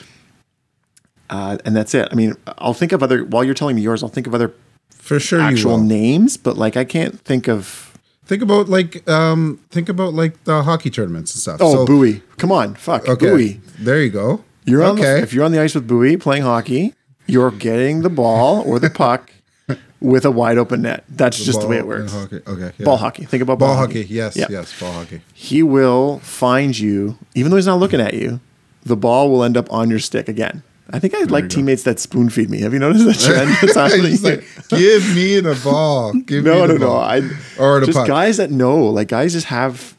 [1.30, 2.08] Uh, and that's it.
[2.10, 4.02] I mean, I'll think of other while you're telling me yours.
[4.02, 4.52] I'll think of other
[4.90, 7.87] For sure actual names, but like I can't think of.
[8.28, 11.56] Think about like um think about like the hockey tournaments and stuff.
[11.60, 12.22] Oh, So- Bowie!
[12.36, 13.26] Come on, fuck Okay.
[13.30, 13.60] Bowie.
[13.78, 14.44] There you go.
[14.66, 15.14] You're on okay.
[15.14, 16.92] the, if you're on the ice with Bowie playing hockey,
[17.26, 19.30] you're getting the ball or the puck
[20.00, 21.04] with a wide open net.
[21.08, 22.12] That's just the way it works.
[22.12, 22.40] Hockey.
[22.46, 22.72] Okay.
[22.76, 22.84] yeah.
[22.84, 23.24] Ball hockey.
[23.24, 24.04] Think about Ball ball, hockey.
[24.04, 24.36] Yes.
[24.36, 24.46] Yeah.
[24.50, 24.78] Yes.
[24.78, 25.22] Ball hockey.
[25.32, 28.40] He will find you, even though he's not looking at you.
[28.84, 30.62] The ball will end up on your stick again.
[30.90, 32.60] I think I'd like teammates that spoon feed me.
[32.60, 34.16] Have you noticed that trend that's happening?
[34.22, 36.12] Like, give me the ball.
[36.26, 36.86] Give no, me no, the no.
[36.86, 37.00] ball.
[37.00, 37.22] I
[37.58, 38.06] Or just puck.
[38.06, 39.94] guys that know, like guys just have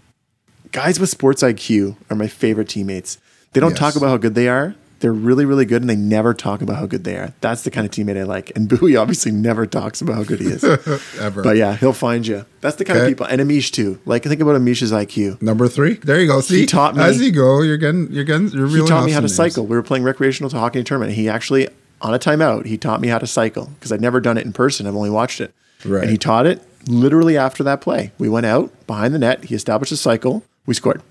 [0.72, 3.20] guys with sports IQ are my favorite teammates.
[3.54, 3.80] They don't Yes.
[3.80, 4.76] talk about how good they are.
[5.00, 7.34] They're really, really good, and they never talk about how good they are.
[7.42, 8.52] That's the kind of teammate I like.
[8.56, 10.64] And Bowie obviously never talks about how good he is.
[11.20, 11.42] Ever.
[11.42, 12.46] but yeah, he'll find you.
[12.62, 13.26] That's the kind of people.
[13.26, 14.00] And Amish too.
[14.06, 15.42] Like think about Amish's IQ.
[15.42, 15.94] Number three.
[15.96, 16.42] There you go.
[16.42, 19.20] See, taught me- as you go, you're getting, you're getting, you're He taught me how
[19.20, 19.36] to names.
[19.36, 19.66] cycle.
[19.66, 21.14] We were playing recreational to hockey tournament.
[21.14, 21.70] He actually,
[22.02, 24.52] on a timeout, he taught me how to cycle because I'd never done it in
[24.54, 24.86] person.
[24.88, 25.54] I've only watched it.
[25.86, 26.02] Right.
[26.04, 28.12] And he taught it, literally after that play.
[28.18, 29.46] We went out behind the net.
[29.46, 30.44] He established a cycle.
[30.66, 31.02] We scored.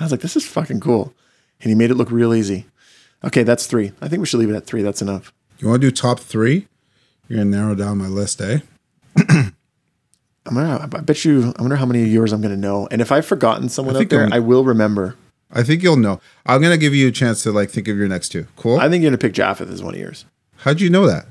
[0.00, 1.12] I was like, this is fucking cool.
[1.60, 2.64] And he made it look real easy.
[3.24, 3.92] Okay, that's three.
[4.00, 4.82] I think we should leave it at three.
[4.82, 5.32] That's enough.
[5.58, 6.68] You want to do top three?
[7.28, 8.58] You're gonna narrow down my list, eh?
[9.28, 10.80] I'm gonna.
[10.82, 11.54] I bet you.
[11.58, 12.86] I wonder how many of yours I'm gonna know.
[12.90, 15.16] And if I've forgotten someone I out there, I'm- I will remember.
[15.50, 16.20] I think you'll know.
[16.46, 18.46] I'm gonna give you a chance to like think of your next two.
[18.56, 18.78] Cool.
[18.78, 20.24] I think you're gonna pick Japheth as one of yours.
[20.56, 21.26] How'd you know that?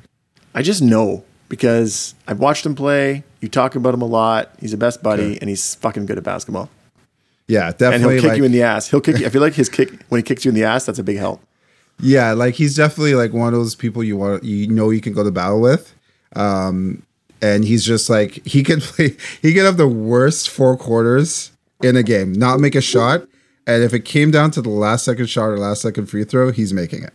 [0.56, 3.23] I just know because I've watched him play.
[3.41, 4.51] You talk about him a lot.
[4.60, 5.38] He's a best buddy, Okay.
[5.41, 6.69] and he's fucking good at basketball.
[7.47, 7.95] Yeah, definitely.
[7.95, 8.88] And he'll kick like, you in the ass.
[8.88, 9.19] He'll kick.
[9.19, 9.25] you.
[9.25, 11.17] I feel like his kick when he kicks you in the ass, that's a big
[11.17, 11.41] help.
[11.99, 15.13] Yeah, like he's definitely like one of those people you want you know you can
[15.13, 15.93] go to battle with.
[16.36, 17.03] Um
[17.41, 21.51] and he's just like he can play he can have the worst four quarters
[21.82, 23.27] in a game, not make a shot.
[23.65, 26.51] And if it came down to the last second shot or last second free throw,
[26.51, 27.13] he's making it.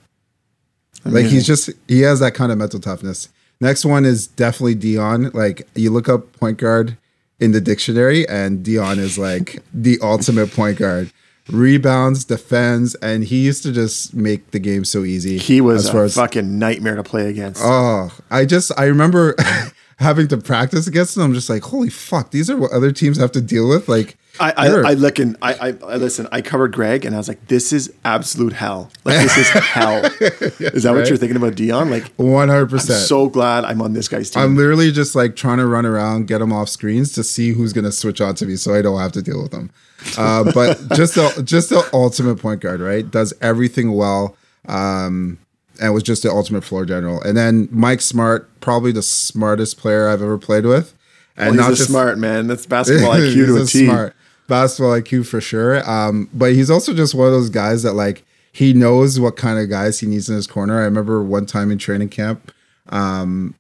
[1.05, 3.29] Like he's just he has that kind of mental toughness.
[3.61, 5.31] Next one is definitely Dion.
[5.35, 6.97] Like you look up point guard
[7.41, 11.13] in the dictionary, and Dion is like the ultimate point guard.
[11.51, 15.39] Rebounds, defends, and he used to just make the game so easy.
[15.39, 17.63] He was as far a as fucking nightmare to play against.
[17.65, 19.35] oh, I just I remember
[19.99, 21.25] having to practice against them.
[21.25, 23.89] I'm just like, holy fuck, these are what other teams have to deal with.
[23.89, 26.29] Like, I, I, I look and I, I, I listen.
[26.31, 28.91] I covered Greg, and I was like, "This is absolute hell.
[29.05, 31.91] Like this is hell." is that what you're thinking about Dion?
[31.91, 32.61] Like, 100.
[32.61, 34.43] I'm percent so glad I'm on this guy's team.
[34.43, 37.73] I'm literally just like trying to run around, get them off screens to see who's
[37.73, 39.71] gonna switch on to me, so I don't have to deal with them.
[40.17, 43.11] Uh, but just the just the ultimate point guard, right?
[43.11, 44.37] Does everything well,
[44.69, 45.39] um,
[45.81, 47.21] and was just the ultimate floor general.
[47.23, 50.95] And then Mike Smart, probably the smartest player I've ever played with,
[51.37, 52.47] and Well, not just smart man.
[52.47, 53.87] That's basketball IQ to a a T.
[53.87, 54.15] smart
[54.49, 55.89] basketball IQ for sure.
[55.89, 59.59] Um, but he's also just one of those guys that like he knows what kind
[59.59, 60.81] of guys he needs in his corner.
[60.81, 62.51] I remember one time in training camp,
[62.89, 63.55] um,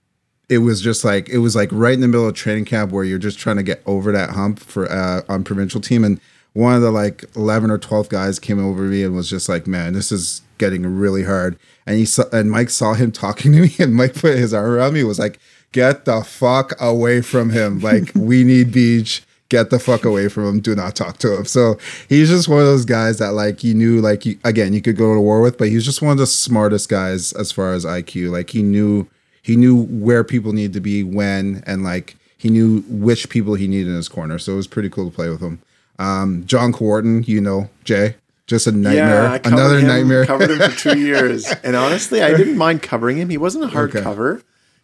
[0.48, 3.04] it was just like it was like right in the middle of training camp where
[3.04, 6.20] you're just trying to get over that hump for uh, on provincial team, and
[6.58, 9.48] one of the like eleven or twelve guys came over to me and was just
[9.48, 13.52] like, "Man, this is getting really hard." And he saw, and Mike saw him talking
[13.52, 15.38] to me, and Mike put his arm around me, was like,
[15.70, 17.78] "Get the fuck away from him!
[17.78, 20.60] Like we need Beej." Get the fuck away from him.
[20.60, 21.46] Do not talk to him.
[21.46, 24.98] So he's just one of those guys that like you knew like again you could
[24.98, 27.86] go to war with, but he's just one of the smartest guys as far as
[27.86, 28.30] IQ.
[28.30, 29.08] Like he knew
[29.40, 33.66] he knew where people need to be when and like he knew which people he
[33.66, 35.62] needed in his corner so it was pretty cool to play with him
[35.98, 40.70] um john Quarton, you know jay just a nightmare Yeah, another him, nightmare covered him
[40.70, 43.28] for two years, and honestly, I didn't mind covering him.
[43.28, 44.00] He wasn't a hard Okay.
[44.02, 44.40] cover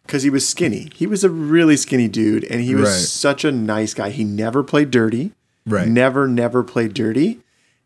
[0.06, 0.90] because he was skinny.
[0.94, 2.98] He was a really skinny dude, and he was Right.
[2.98, 4.10] such a nice guy.
[4.10, 5.32] He never played dirty.
[5.66, 5.88] Right.
[5.88, 7.40] Never, never played dirty.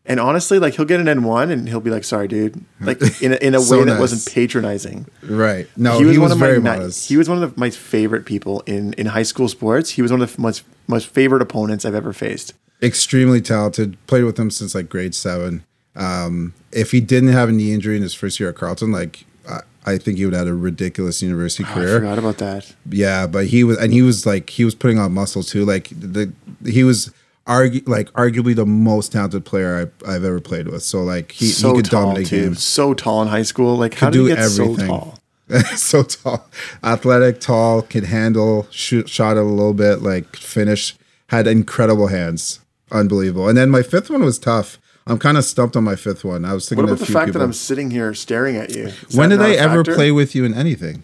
[0.05, 2.99] And honestly, like he'll get an N one, and he'll be like, "Sorry, dude," like
[3.21, 3.99] in a, in a So way that nice.
[4.01, 5.05] wasn't patronizing.
[5.23, 7.69] right no he was, one of very my modest he was one of the, my
[7.69, 9.91] favorite people in in high school sports.
[9.91, 12.53] He was one of the most most favorite opponents I've ever faced.
[12.81, 15.63] Extremely talented played with him since like grade seven
[15.95, 19.25] um if he didn't have a knee injury in his first year at Carleton like
[19.49, 22.37] I, I think he would have had a ridiculous university Oh, I career forgot about
[22.37, 22.73] that.
[22.89, 25.65] Yeah, but he was, and he was like, he was putting on muscle too.
[25.65, 26.31] Like the,
[26.65, 27.11] he was
[27.47, 30.83] argu- like arguably the most talented player I, I've ever played with.
[30.83, 32.43] So like he, so he could tall dominate too.
[32.43, 32.63] games.
[32.63, 33.75] So tall in high school.
[33.75, 35.19] Like how Could did he do get so tall?
[35.75, 36.45] so tall,
[36.83, 40.95] athletic, tall, could handle, shoot, shot it a little bit, like finish,
[41.29, 42.59] had incredible hands,
[42.91, 43.47] unbelievable.
[43.47, 44.79] And then my fifth one was tough.
[45.07, 46.45] I'm kind of stumped on my fifth one.
[46.45, 47.39] I was thinking What about the fact people.
[47.39, 48.87] that I'm sitting here staring at you?
[48.87, 51.03] Is when did I ever play with you in anything?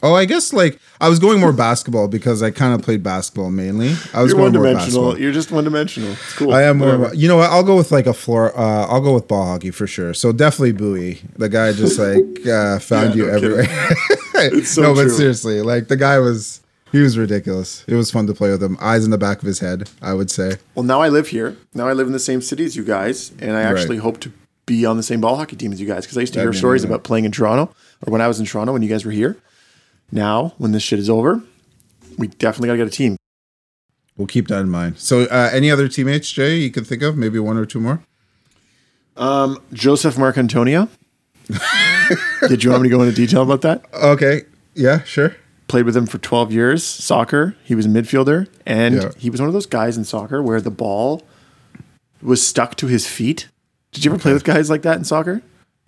[0.00, 3.50] Oh, I guess like I was going more basketball because I kind of played basketball
[3.50, 3.96] mainly.
[4.14, 5.18] I was You're one more dimensional.
[5.18, 6.12] You're just one dimensional.
[6.12, 6.52] It's cool.
[6.52, 7.12] I am more.
[7.14, 7.50] You know what?
[7.50, 8.56] I'll go with like a floor.
[8.56, 10.14] Uh, I'll go with ball hockey for sure.
[10.14, 11.20] So definitely Bowie.
[11.36, 13.66] The guy just like uh, found Yeah, you no everywhere.
[14.64, 16.60] So no, but seriously, like the guy was.
[16.92, 17.84] He was ridiculous.
[17.86, 18.76] It was fun to play with him.
[18.80, 20.56] Eyes in the back of his head, I would say.
[20.74, 21.56] Well, now I live here.
[21.74, 24.04] Now I live in the same city as you guys, and I actually Right.
[24.04, 24.32] hope to
[24.66, 26.54] be on the same ball hockey team as you guys because I used to That'd
[26.54, 26.94] hear stories amazing.
[26.94, 27.74] about playing in Toronto
[28.06, 29.36] or when I was in Toronto when you guys were here.
[30.12, 31.42] Now, when this shit is over,
[32.16, 33.16] we definitely got to get a team.
[34.16, 34.98] We'll keep that in mind.
[34.98, 37.16] So, uh, any other teammates, Jay, you can think of?
[37.16, 38.02] Maybe one or two more.
[39.16, 40.88] Um, Joseph Marcantonio.
[42.48, 43.84] Did you want me to go into detail about that?
[43.94, 44.42] Okay.
[44.74, 45.02] Yeah.
[45.04, 45.34] Sure.
[45.68, 47.54] Played with him for 12 years soccer.
[47.62, 49.10] He was a midfielder and Yeah.
[49.16, 51.22] he was one of those guys in soccer where the ball
[52.22, 53.48] was stuck to his feet.
[53.92, 55.42] Did you ever play with guys like that in soccer?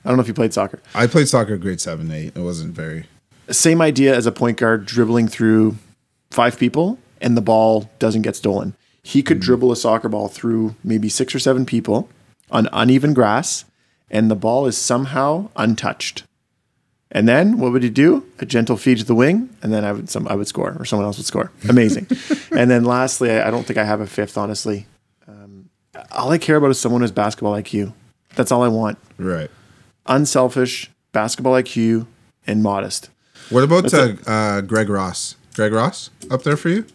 [0.04, 0.80] I don't know if you played soccer.
[0.94, 2.36] I played soccer grade seven, eight.
[2.36, 3.06] It wasn't very.
[3.50, 5.76] same idea as a point guard dribbling through
[6.30, 8.74] five people and the ball doesn't get stolen.
[9.02, 9.42] He could mm.
[9.42, 12.08] dribble a soccer ball through maybe six or seven people
[12.50, 13.64] on uneven grass
[14.10, 16.24] and the ball is somehow untouched
[17.12, 18.24] And then what would he do?
[18.38, 20.84] A gentle feed to the wing, and then I would some I would score, or
[20.84, 21.50] someone else would score.
[21.68, 22.06] Amazing.
[22.56, 24.38] and then lastly, I, I don't think I have a fifth.
[24.38, 24.86] Honestly,
[25.26, 25.70] um,
[26.12, 27.92] all I care about is someone who's basketball IQ.
[28.36, 28.96] That's all I want.
[29.18, 29.50] Right.
[30.06, 32.06] Unselfish, basketball IQ,
[32.46, 33.10] and modest.
[33.50, 35.34] What about uh, uh, Greg Ross?
[35.54, 36.86] Greg Ross up there for you?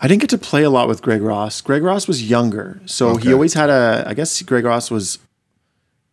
[0.00, 1.60] I didn't get to play a lot with Greg Ross.
[1.60, 3.24] Greg Ross was younger, so Okay.
[3.28, 4.04] he always had a.
[4.06, 5.18] I guess Greg Ross was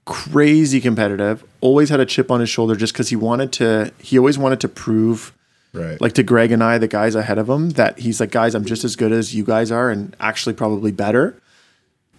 [0.06, 1.44] crazy competitive.
[1.66, 3.92] Always had a chip on his shoulder, just because he wanted to.
[4.00, 5.34] He always wanted to prove,
[5.74, 6.00] Right.
[6.00, 8.66] like to Greg and I, the guys ahead of him, that he's like, guys, I'm
[8.66, 11.42] just as good as you guys are, and actually probably better.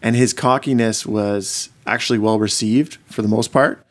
[0.03, 3.85] And his cockiness was actually well received for the most part.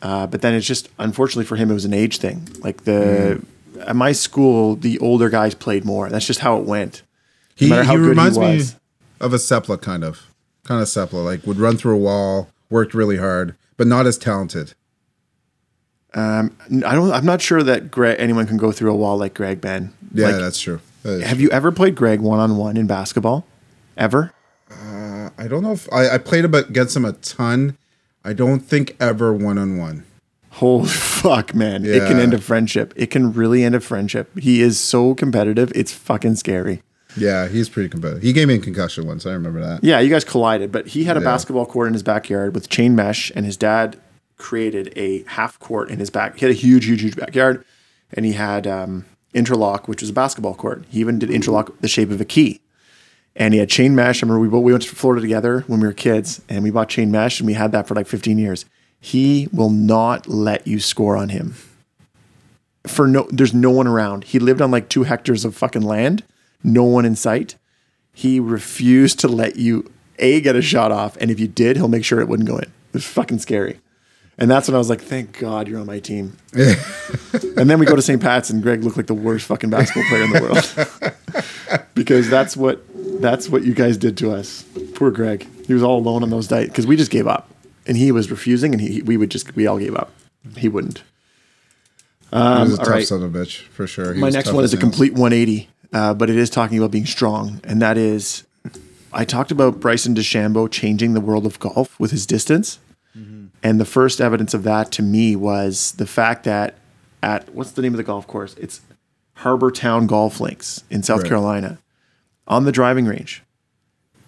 [0.00, 2.48] Uh, but then it's just unfortunately for him, it was an age thing.
[2.60, 3.42] Like the
[3.80, 6.08] at my school, the older guys played more.
[6.08, 7.02] That's just how it went.
[7.56, 8.76] he matter how he good he reminds me was.
[9.20, 10.22] of a Sepla kind of,
[10.64, 11.24] kind of Sepla.
[11.24, 14.74] Like would run through a wall, worked really hard, but not as talented.
[16.14, 17.12] Um, I don't.
[17.12, 19.92] I'm not sure that Greg, anyone can go through a wall like Greg Ben.
[20.12, 20.80] Yeah, Like, that's true.
[21.02, 23.44] That have you ever played Greg one on one in basketball?
[23.96, 24.32] Ever?
[25.36, 27.76] I don't know if I, I played about against him a ton.
[28.24, 30.04] I don't think ever one on one.
[30.50, 31.84] Holy fuck, man!
[31.84, 32.94] It can end a friendship.
[32.96, 34.38] It can really end a friendship.
[34.38, 35.72] He is so competitive.
[35.74, 36.82] It's fucking scary.
[37.16, 38.22] Yeah, he's pretty competitive.
[38.22, 39.26] He gave me a concussion once.
[39.26, 39.82] I remember that.
[39.84, 41.24] Yeah, you guys collided, but he had a Yeah.
[41.24, 43.96] basketball court in his backyard with chain mesh, and his dad
[44.44, 46.38] created a half court in his back.
[46.38, 47.64] He had a huge, huge, huge backyard,
[48.12, 50.84] and he had um, interlock, which was a basketball court.
[50.90, 52.60] He even did interlock the shape of a key,
[53.34, 54.22] and he had chain mesh.
[54.22, 56.90] I remember we, we went to Florida together when we were kids, and we bought
[56.90, 58.66] chain mesh, and we had that for like 15 years.
[59.00, 61.54] He will not let you score on him.
[62.86, 64.24] For no, there's no one around.
[64.24, 66.22] He lived on like two hectares of fucking land,
[66.62, 67.56] no one in sight
[68.14, 71.88] he refused to let you a get a shot off, and if you did, he'll
[71.88, 72.64] make sure it wouldn't go in.
[72.64, 73.80] It was fucking scary.
[74.36, 77.86] And that's when I was like, "Thank God you're on my team." and then we
[77.86, 78.20] go to St.
[78.20, 82.56] Pat's, and Greg looked like the worst fucking basketball player in the world because that's
[82.56, 82.84] what
[83.20, 84.64] that's what you guys did to us.
[84.94, 85.46] Poor Greg.
[85.66, 87.48] He was all alone on those nights because we just gave up,
[87.86, 90.10] and he was refusing, and he we would just we all gave up.
[90.56, 91.02] He wouldn't.
[92.32, 93.06] he was a tough right.
[93.06, 94.14] son of a bitch for sure.
[94.14, 97.06] He My next one is a complete 180, uh, but it is talking about being
[97.06, 98.44] strong, and that is,
[99.12, 102.78] I talked about Bryson DeChambeau changing the world of golf with his distance,
[103.64, 106.74] and the first evidence of that to me was the fact that
[107.22, 108.54] at what's the name of the golf course?
[108.54, 108.82] It's
[109.36, 111.28] Harbour Town Golf Links in South Right.
[111.28, 111.78] Carolina,
[112.46, 113.42] on the driving range.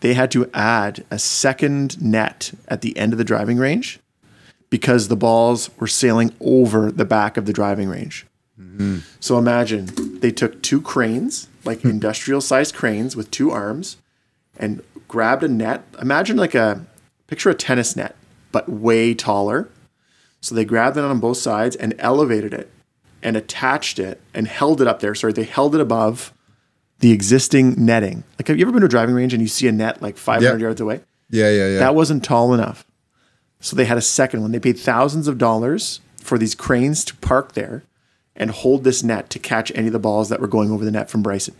[0.00, 4.00] They had to add a second net at the end of the driving range
[4.70, 8.26] because the balls were sailing over the back of the driving range.
[8.58, 8.98] Mm-hmm.
[9.20, 11.90] So imagine they took two cranes, like hmm.
[11.90, 13.98] industrial sized cranes with two arms,
[14.58, 15.84] and grabbed a net.
[16.00, 16.86] Imagine like a
[17.26, 18.16] picture of a tennis net,
[18.52, 19.68] but way taller.
[20.40, 22.70] So they grabbed it on both sides and elevated it
[23.22, 25.14] and attached it and held it up there.
[25.14, 26.32] Sorry, they held it above
[27.00, 28.24] the existing netting.
[28.38, 30.16] Like, have you ever been to a driving range and you see a net like
[30.16, 30.60] 500 Yep.
[30.60, 31.00] yards away?
[31.30, 31.78] Yeah, yeah, yeah.
[31.80, 32.86] That wasn't tall enough.
[33.60, 34.52] So they had a second one.
[34.52, 37.82] They paid thousands of dollars for these cranes to park there
[38.36, 40.90] and hold this net to catch any of the balls that were going over the
[40.90, 41.54] net from Bryson.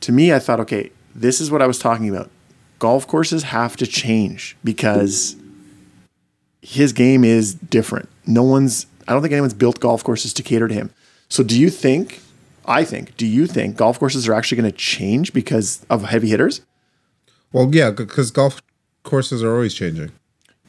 [0.00, 2.30] To me, I thought, okay, this is what I was talking about.
[2.78, 5.34] Golf courses have to change because
[6.62, 8.08] his game is different.
[8.26, 10.90] No one's, I don't think anyone's built golf courses to cater to him.
[11.28, 12.20] So do you think,
[12.66, 16.28] I think, do you think golf courses are actually going to change because of heavy
[16.28, 16.62] hitters?
[17.52, 18.60] well, yeah, because golf
[19.04, 20.12] courses are always changing.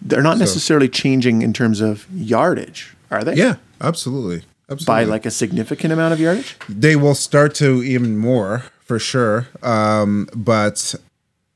[0.01, 3.35] They're not necessarily changing in terms of yardage, are they?
[3.35, 4.43] Yeah, absolutely.
[4.69, 4.85] Absolutely.
[4.85, 6.55] By like a significant amount of yardage?
[6.69, 9.47] they will start to even more for sure.
[9.61, 10.95] Um, but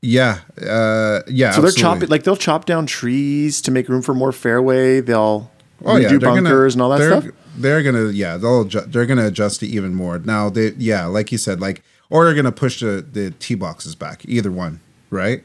[0.04, 1.50] yeah, uh, yeah.
[1.52, 1.80] So they're absolutely.
[1.80, 5.00] chopping, like they'll chop down trees to make room for more fairway.
[5.00, 5.50] They'll
[5.84, 7.34] Oh yeah, redo bunkers and all that they're, stuff.
[7.56, 10.48] They're gonna yeah they'll adju- they're gonna adjust it even more now.
[10.50, 14.24] They yeah like you said like or they're gonna push the the tee boxes back
[14.26, 15.44] either one right.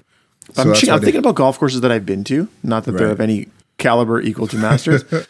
[0.54, 2.48] So I'm, I'm thinking about golf courses that I've been to.
[2.64, 5.04] Not that they're of any caliber equal to Masters.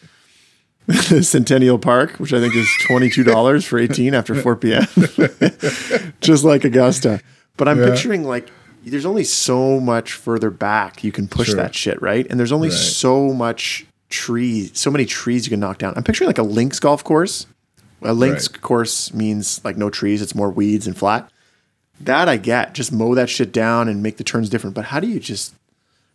[1.22, 4.88] Centennial Park, which I think is twenty two dollars for eighteen after four p.m.
[6.22, 7.22] Just like Augusta,
[7.58, 7.90] but I'm Yeah.
[7.92, 8.50] picturing like
[8.86, 11.56] there's only so much further back you can push Sure.
[11.56, 12.26] that shit, right?
[12.30, 12.78] And there's only Right.
[12.78, 15.94] so much trees, so many trees you can knock down.
[15.96, 17.46] I'm picturing like a links golf course.
[18.02, 18.62] A links Right.
[18.62, 21.30] course means like no trees; it's more weeds and flat.
[22.00, 22.74] That I get.
[22.74, 24.74] Just mow that shit down and make the turns different.
[24.74, 25.54] But how do you just?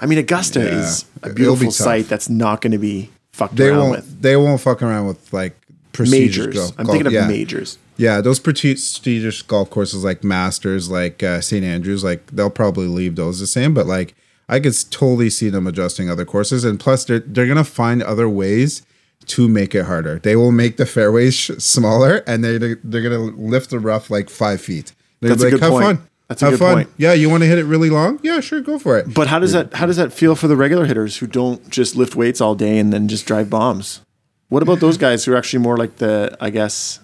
[0.01, 0.81] I mean, Augusta Yeah.
[0.81, 1.75] is a be beautiful tough.
[1.75, 4.23] site that's not going to be fucked they around won't with.
[4.23, 5.57] they won't fuck around with like
[5.99, 6.55] Majors.
[6.55, 6.73] golf.
[6.79, 7.27] I'm thinking of yeah.
[7.27, 7.79] majors.
[7.97, 13.17] Yeah, those prestigious golf courses like Masters, like uh, St Andrews, like they'll probably leave
[13.17, 13.73] those the same.
[13.75, 14.15] But like
[14.49, 18.29] I could totally see them adjusting other courses, and plus they're they're gonna find other
[18.29, 18.83] ways
[19.27, 20.19] to make it harder.
[20.19, 24.29] They will make the fairways sh- smaller, and they they're, gonna lift the rough like
[24.29, 24.93] five feet.
[25.21, 25.85] They're That's a good have point.
[25.85, 26.09] fun.
[26.29, 26.75] That's a have good fun.
[26.75, 26.91] point.
[26.97, 28.19] Yeah, you want to hit it really long?
[28.23, 29.13] Yeah, sure, go for it.
[29.13, 31.97] But how does that how does that feel for the regular hitters who don't just
[31.97, 34.01] lift weights all day and then just drive bombs?
[34.49, 37.01] What about those guys who are actually more like the I guess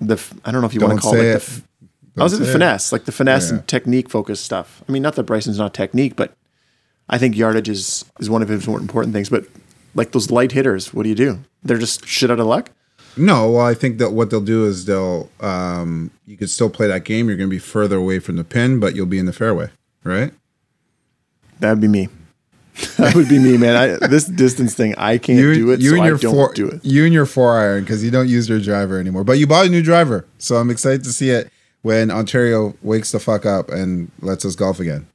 [0.00, 1.36] the I don't know if you want Don't to call it, the it.
[1.36, 1.62] f-
[2.16, 3.56] I was at the finesse, like the finesse Yeah.
[3.58, 4.82] and technique focused stuff.
[4.88, 6.36] I mean, not that Bryson's not technique, but
[7.08, 9.28] I think yardage is is one of his more important things.
[9.30, 9.46] But
[9.94, 11.40] like those light hitters, what do you do?
[11.64, 12.70] They're just shit out of luck.
[13.16, 16.86] No, well, I think that what they'll do is they'll um, you could still play
[16.88, 17.28] that game.
[17.28, 19.70] You're going to be further away from the pin, but you'll be in the fairway,
[20.02, 20.32] right?
[21.60, 22.08] That would be me.
[22.96, 23.76] that would be me, man.
[23.76, 26.84] I, this distance thing, I can't do it, so I don't four, do it.
[26.84, 29.22] You and your four iron because you don't use your driver anymore.
[29.22, 31.52] But you bought a new driver, so I'm excited to see it
[31.82, 35.06] when Ontario wakes the fuck up and lets us golf again.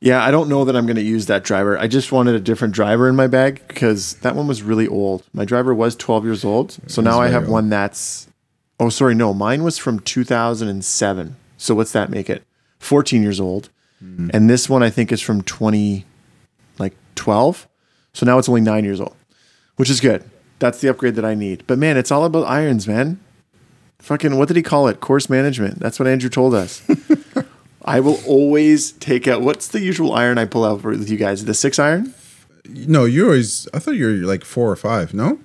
[0.00, 1.78] Yeah, I don't know that I'm going to use that driver.
[1.78, 5.24] I just wanted a different driver in my bag because that one was really old.
[5.32, 6.76] My driver was 12 years old.
[6.86, 7.52] So now I have old.
[7.52, 8.28] one that's,
[8.78, 11.36] oh, sorry, no, mine was from 2007.
[11.56, 12.44] So what's that make it?
[12.78, 13.70] 14 years old.
[14.04, 14.30] Mm-hmm.
[14.34, 16.04] And this one I think is from 20, like
[17.16, 17.66] 12.
[18.12, 19.14] So now it's only nine years old,
[19.76, 20.24] which is good.
[20.58, 21.64] That's the upgrade that I need.
[21.66, 23.20] But man, it's all about irons, man.
[23.98, 25.00] Fucking, what did he call it?
[25.00, 25.78] Course management.
[25.80, 26.82] That's what Andrew told us.
[27.84, 29.42] I will always take out.
[29.42, 31.44] What's the usual iron I pull out for with you guys?
[31.44, 32.14] The six iron?
[32.68, 33.68] No, you're always.
[33.72, 35.14] I thought you were like four or five.
[35.14, 35.36] No,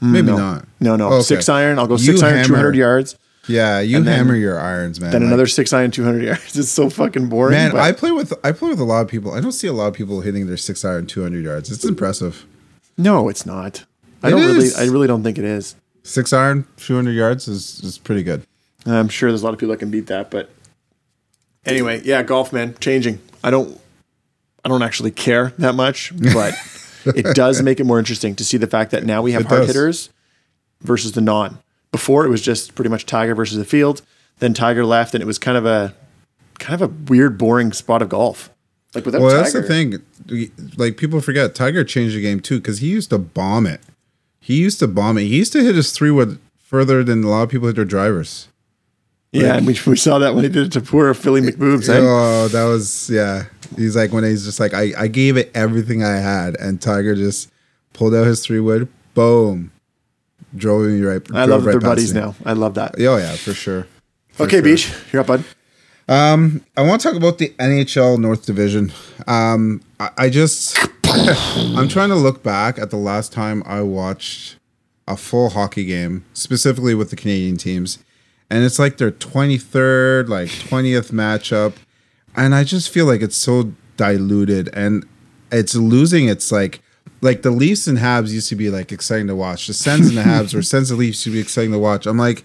[0.00, 0.36] mm, maybe no.
[0.36, 0.68] not.
[0.80, 1.08] No, no.
[1.08, 1.22] Oh, okay.
[1.22, 1.78] Six iron.
[1.78, 3.16] I'll go You six iron, hammer- 200 yards.
[3.48, 5.10] Yeah, you And then- hammer your irons, man.
[5.10, 6.56] Then Like, another six iron, 200 yards.
[6.56, 7.52] It's so fucking boring.
[7.56, 9.32] Man, but I play with I play with a lot of people.
[9.32, 11.70] I don't see a lot of people hitting their six iron 200 yards.
[11.70, 12.44] It's impressive.
[12.96, 13.84] no, it's not.
[14.22, 14.68] I It don't really.
[14.78, 15.74] I really don't think it is.
[16.04, 18.42] Six iron 200 yards is is pretty good.
[18.86, 20.50] I'm sure there's a lot of people that can beat that, but
[21.64, 23.20] anyway, yeah, golf, man, changing.
[23.44, 23.78] I don't.
[24.64, 26.54] I don't actually care that much, but
[27.04, 29.48] it does make it more interesting to see the fact that now we have It
[29.48, 29.66] hard does.
[29.68, 30.08] hitters
[30.82, 31.58] versus the non.
[31.92, 34.02] Before it was just pretty much Tiger versus the field.
[34.38, 35.94] Then Tiger left, and it was kind of a
[36.58, 38.50] kind of a weird, boring spot of golf.
[38.94, 40.58] Like without Well, Tiger, that's the thing.
[40.76, 43.80] Like people forget, Tiger changed the game too because he used to bomb it.
[44.40, 45.22] He used to bomb it.
[45.22, 47.84] He used to hit his three wood further than a lot of people hit their
[47.84, 48.48] drivers.
[49.32, 51.88] Yeah, and we, we saw that when he did it to poor Philly McBoobs.
[51.88, 53.44] Oh, that was yeah.
[53.76, 57.14] He's like when he's just like I, I gave it everything I had, and Tiger
[57.14, 57.50] just
[57.94, 59.71] pulled out his three wood, boom,
[60.56, 61.22] drove me right.
[61.32, 62.20] I love right they're buddies me.
[62.20, 62.34] now.
[62.44, 62.94] I love that.
[62.98, 63.86] Oh yeah, for sure.
[64.30, 64.62] For okay, sure.
[64.62, 65.44] Beej, you're up, bud.
[66.76, 68.92] I want to talk about the NHL North Division.
[69.26, 74.56] Um, I, I just, I'm trying to look back at the last time I watched
[75.06, 77.98] a full hockey game, specifically with the Canadian teams,
[78.50, 81.74] and it's like their 23rd, like 20th matchup,
[82.36, 85.06] and I just feel like it's so diluted and
[85.50, 86.81] it's losing its like.
[87.22, 89.66] Like the Leafs and Habs used to be like exciting to watch.
[89.66, 92.04] The Sens and the Habs or Sens and Leafs used to be exciting to watch.
[92.06, 92.44] I'm like,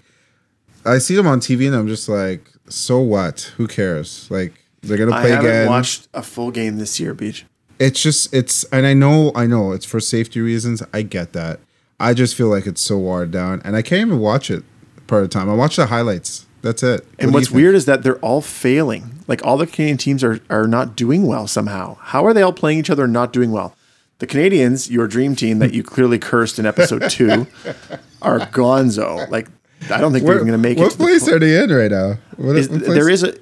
[0.86, 3.52] I see them on TV and I'm just like, so what?
[3.56, 4.30] Who cares?
[4.30, 5.68] Like they're gonna play I haven't again.
[5.68, 7.42] watched a full game this year, Beej.
[7.78, 10.82] it's just it's and I know I know it's for safety reasons.
[10.94, 11.60] I get that.
[12.00, 14.62] I just feel like it's so watered down, and I can't even watch it
[15.08, 15.50] part of the time.
[15.50, 16.46] I watch the highlights.
[16.62, 17.04] That's it.
[17.18, 19.24] And you what's weird is that they're all failing.
[19.26, 21.96] Like all the Canadian teams are are not doing well somehow.
[21.96, 23.74] How are they all playing each other and not doing well?
[24.18, 27.46] The Canadians, your dream team that you clearly cursed in episode two,
[28.22, 29.28] are gonzo.
[29.30, 29.48] Like
[29.90, 30.80] I don't think they're even going to make it.
[30.80, 32.14] What to the place are they in right now?
[32.36, 33.34] What, is, what place- there is a.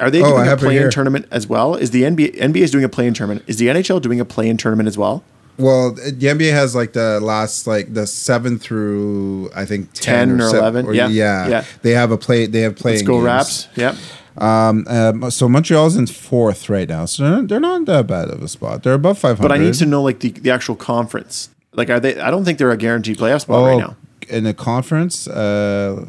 [0.00, 1.76] Are they Oh, doing a play-in tournament as well?
[1.76, 3.44] Is the NBA NBA is doing a play-in tournament?
[3.46, 5.22] Is the NHL doing a play-in tournament as well?
[5.56, 10.40] Well, the NBA has like the last like the seven through I think 10, 10
[10.40, 11.64] or seven- 11, yeah, yeah, yeah.
[11.82, 12.46] They have a play.
[12.46, 12.96] They have playing.
[12.96, 13.24] Let's go games.
[13.24, 13.68] Raps.
[13.76, 13.94] Yep.
[14.36, 18.42] Um, so Montreal's in fourth right now, so they're not, they're not that bad of
[18.42, 18.82] a spot.
[18.82, 19.48] They're above five hundred.
[19.48, 21.50] But I need to know like the, the actual conference.
[21.72, 22.18] Like are they?
[22.20, 23.96] I don't think they're a guaranteed playoff spot Oh, right now.
[24.28, 25.28] in the conference.
[25.28, 26.06] Uh,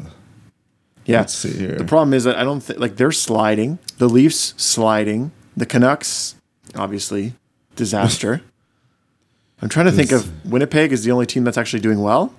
[1.04, 1.20] Yeah.
[1.20, 1.76] Let's see here.
[1.76, 3.78] The problem is that I don't think like they're sliding.
[3.98, 5.30] The Leafs sliding.
[5.56, 6.34] The Canucks,
[6.74, 7.34] obviously,
[7.76, 8.42] disaster.
[9.62, 12.34] I'm trying to think of Winnipeg is the only team that's actually doing well.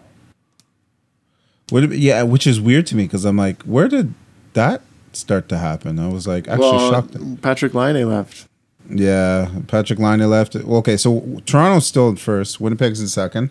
[1.72, 4.14] would it be, yeah, which is weird to me because I'm like, where did
[4.54, 4.82] that
[5.14, 5.99] start to happen?
[5.99, 7.14] I was like, actually well, shocked.
[7.41, 8.47] Patrik Laine left.
[8.89, 10.55] Yeah, Patrik Laine left.
[10.55, 12.60] Okay, so Toronto's still in first.
[12.60, 13.49] Winnipeg's in second.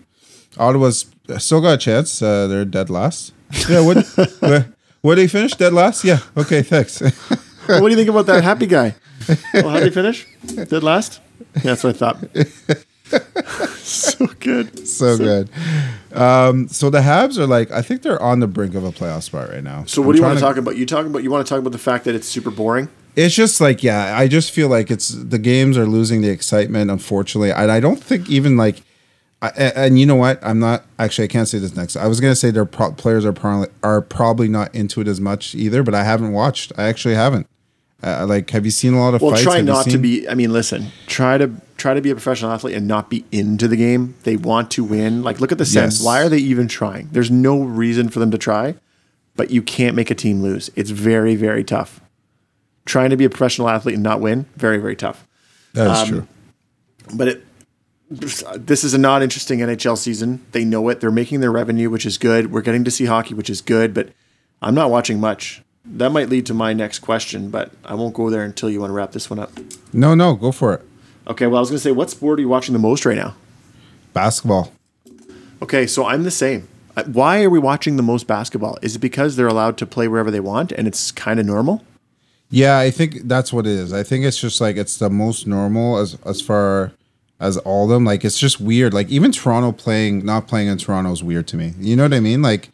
[0.59, 1.07] Ottawa's
[1.39, 2.23] still got a chance.
[2.23, 3.33] Uh, they're dead last.
[3.69, 4.07] Yeah, what?
[4.41, 5.53] where, where they finish?
[5.53, 6.05] Dead last?
[6.05, 6.21] Yeah.
[6.37, 7.01] Okay, thanks.
[7.67, 8.95] what do you think about that happy guy?
[9.53, 10.27] Well, how did he finish?
[10.47, 11.21] Dead last?
[11.57, 12.25] Yeah, that's what I thought.
[13.79, 14.87] So good.
[14.89, 15.49] so good.
[16.13, 19.23] Um, so the Habs are like, I think they're on the brink of a playoff
[19.23, 19.85] spot right now.
[19.87, 20.77] So I'm what do you want to talk about?
[20.77, 22.89] You talking about you want to talk about the fact that it's super boring.
[23.15, 26.91] It's just like, yeah, I just feel like it's the games are losing the excitement,
[26.91, 27.51] unfortunately.
[27.51, 28.83] And I don't think even like
[29.41, 30.39] I, a- and you know what?
[30.43, 31.25] I'm not actually.
[31.25, 31.97] I can't say this next.
[31.97, 35.21] I was gonna say their pro- players are probably are probably not into it as
[35.21, 35.83] much either.
[35.83, 36.73] But I haven't watched.
[36.77, 37.47] I actually haven't.
[38.03, 39.23] Uh, like, have you seen a lot of fights?
[39.23, 39.43] Well, fights?
[39.45, 40.29] try Have not to be.
[40.29, 40.89] I mean, listen.
[41.07, 44.15] Try to try to be a professional athlete and not be into the game.
[44.23, 45.23] They want to win.
[45.23, 45.99] Like, look at the Sens.
[45.99, 46.05] Yes.
[46.05, 47.09] Why are they even trying?
[47.13, 48.75] There's no reason for them to try,
[49.35, 50.71] but you can't make a team lose.
[50.75, 52.01] It's very, very tough.
[52.85, 55.27] Trying to be a professional athlete and not win, very, very tough.
[55.75, 56.29] That is um, true.
[57.15, 57.45] But it,
[58.09, 60.45] this is a not interesting NHL season.
[60.53, 61.01] They know it.
[61.01, 62.53] They're making their revenue, which is good.
[62.53, 63.93] We're getting to see hockey, which is good.
[63.93, 64.11] But
[64.63, 65.63] I'm not watching much.
[65.85, 68.91] That might lead to my next question, but I won't go there until you want
[68.91, 69.53] to wrap this one up.
[69.93, 70.83] No, no, go for it.
[71.29, 73.17] Okay, well, I was going to say, what sport are you watching the most right
[73.17, 73.35] now?
[74.13, 74.73] Basketball.
[75.61, 76.69] Okay, so I'm the same.
[76.97, 78.79] Uh, Why are we watching the most basketball?
[78.83, 81.85] Is it because they're allowed to play wherever they want and it's kind of normal?
[82.49, 83.93] Yeah, I think that's what it is.
[83.93, 86.93] I think it's just like it's the most normal as as far
[87.41, 88.05] as all of them.
[88.05, 88.95] Like it's just weird.
[88.95, 91.75] Like even Toronto playing not playing in Toronto is weird to me.
[91.79, 92.43] You know what I mean?
[92.43, 92.71] Like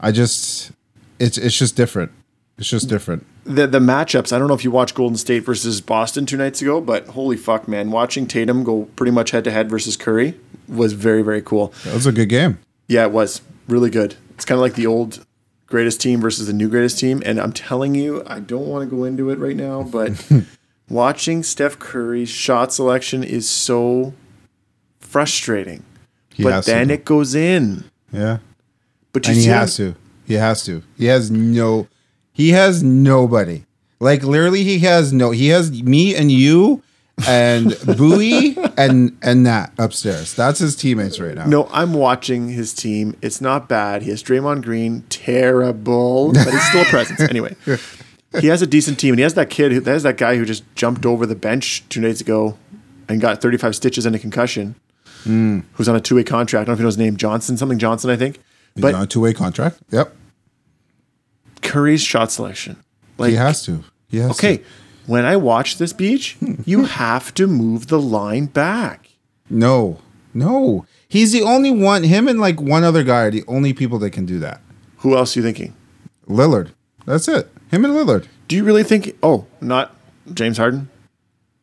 [0.00, 0.72] I just
[1.18, 2.12] it's it's just different.
[2.56, 3.26] It's just different.
[3.44, 6.62] The the matchups, I don't know if you watched Golden State versus Boston two nights
[6.62, 7.90] ago, but holy fuck, man.
[7.90, 10.34] Watching Tatum go pretty much head to head versus Curry
[10.66, 11.72] was very, very cool.
[11.84, 12.58] That was a good game.
[12.88, 14.16] Yeah, it was really good.
[14.30, 15.24] It's kind of like the old
[15.66, 17.22] greatest team versus the new greatest team.
[17.26, 20.30] And I'm telling you, I don't want to go into it right now, but
[20.88, 24.14] watching Steph Curry's shot selection is so
[25.00, 25.84] frustrating.
[26.32, 26.70] He but has to.
[26.70, 27.84] then it goes in.
[28.12, 28.38] Yeah.
[29.12, 29.94] But you And he see him- has to.
[30.26, 30.82] He has to.
[30.96, 31.86] He has no
[32.34, 33.64] he has nobody.
[34.00, 36.82] Like literally he has no he has me and you
[37.26, 40.34] and Bowie and and Nat upstairs.
[40.34, 41.46] That's his teammates right now.
[41.46, 43.16] No, I'm watching his team.
[43.22, 44.02] It's not bad.
[44.02, 47.20] He has Draymond Green, terrible, but he's still a presence.
[47.30, 47.56] Anyway,
[48.40, 49.72] he has a decent team, and he has that kid.
[49.72, 52.58] Who, that has that guy who just jumped over the bench two days ago
[53.08, 54.74] and got 35 stitches and a concussion.
[55.22, 55.60] Hmm.
[55.74, 56.62] Who's on a two way contract?
[56.62, 57.16] I don't know if you know his name.
[57.16, 58.40] Johnson, something Johnson, I think.
[58.74, 59.78] He's But on a two way contract.
[59.90, 60.14] Yep.
[61.64, 62.76] Curry's shot selection,
[63.18, 63.82] like He has to.
[64.08, 64.58] He has okay.
[64.58, 64.64] to.
[65.06, 69.10] When I watch this Beej, you have to move the line back.
[69.50, 69.98] No.
[70.32, 70.86] No.
[71.08, 74.10] He's the only one him and like one other guy are the only people that
[74.10, 74.60] can do that.
[74.98, 75.74] Who else are you thinking?
[76.28, 76.70] Lillard.
[77.04, 77.50] That's it.
[77.70, 78.26] Him and Lillard.
[78.48, 79.16] Do you really think?
[79.22, 79.94] Oh, not
[80.32, 80.88] James Harden.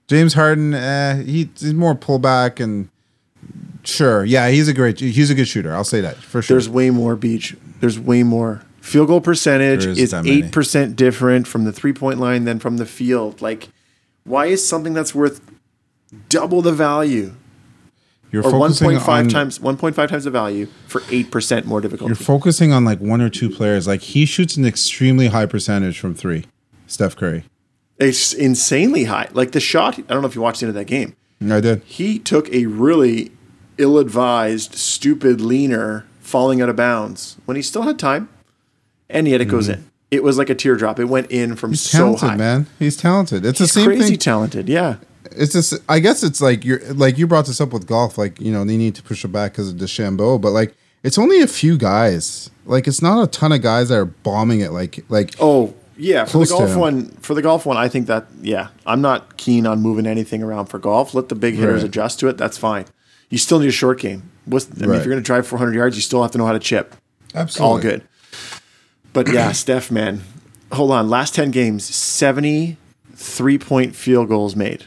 [0.07, 2.89] James Harden, eh, he, he's more pullback and
[3.83, 5.73] sure, yeah, he's a great, he's a good shooter.
[5.73, 6.55] I'll say that for sure.
[6.55, 7.57] There's way more Beej.
[7.79, 8.61] There's way more.
[8.81, 12.77] Field goal percentage There is eight percent different from the three point line than from
[12.77, 13.41] the field.
[13.41, 13.69] Like,
[14.23, 15.39] why is something that's worth
[16.27, 17.33] double the value
[18.31, 21.03] you're or one focusing point five on- times one point five times the value for
[21.11, 22.09] eight percent more difficult?
[22.09, 23.87] You're focusing on like one or two players.
[23.87, 26.45] Like he shoots an extremely high percentage from three.
[26.87, 27.45] Steph Curry.
[27.99, 29.29] It's insanely high.
[29.31, 29.99] Like the shot.
[29.99, 31.15] I don't know if you watched the end of that game.
[31.49, 31.83] I did.
[31.85, 33.31] He took a really
[33.77, 38.29] ill-advised, stupid leaner falling out of bounds when he still had time,
[39.11, 39.75] and yet it goes mm.
[39.75, 39.91] in.
[40.09, 40.99] It was like a teardrop.
[40.99, 41.71] It went in from.
[41.71, 42.35] He's so talented, high.
[42.35, 42.67] man.
[42.79, 43.45] He's talented.
[43.45, 44.17] It's He's the same crazy thing.
[44.19, 44.67] talented.
[44.69, 44.97] Yeah.
[45.31, 48.39] it's just I guess it's like you're like you brought this up with golf, like
[48.41, 51.41] you know they need to push it back because of DeChambeau, but like it's only
[51.41, 52.49] a few guys.
[52.65, 54.71] Like it's not a ton of guys that are bombing it.
[54.71, 57.07] Like like Oh yeah, for the golf one.
[57.21, 60.65] For the golf one, I think that yeah, I'm not keen on moving anything around
[60.65, 61.13] for golf.
[61.13, 61.89] Let the big hitters Right.
[61.89, 62.37] adjust to it.
[62.37, 62.85] That's fine.
[63.29, 64.23] You still need a short game.
[64.45, 64.97] What's, I mean, Right.
[64.99, 66.95] if you're going to drive 400 yards, you still have to know how to chip.
[67.33, 68.01] absolutely All good.
[69.13, 70.21] But yeah, Steph, man,
[70.71, 71.09] hold on.
[71.09, 72.77] Last 10 games, 70
[73.21, 74.85] three point field goals made.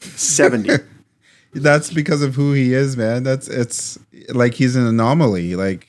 [0.00, 0.70] 70.
[1.52, 3.24] That's because of who he is, man.
[3.24, 5.56] That's it's like he's an anomaly.
[5.56, 5.88] Like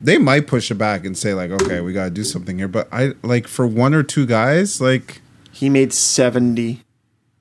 [0.00, 2.68] they might push it back and say like, okay, we got to do something here.
[2.68, 6.82] But I like for one or two guys, like he made 70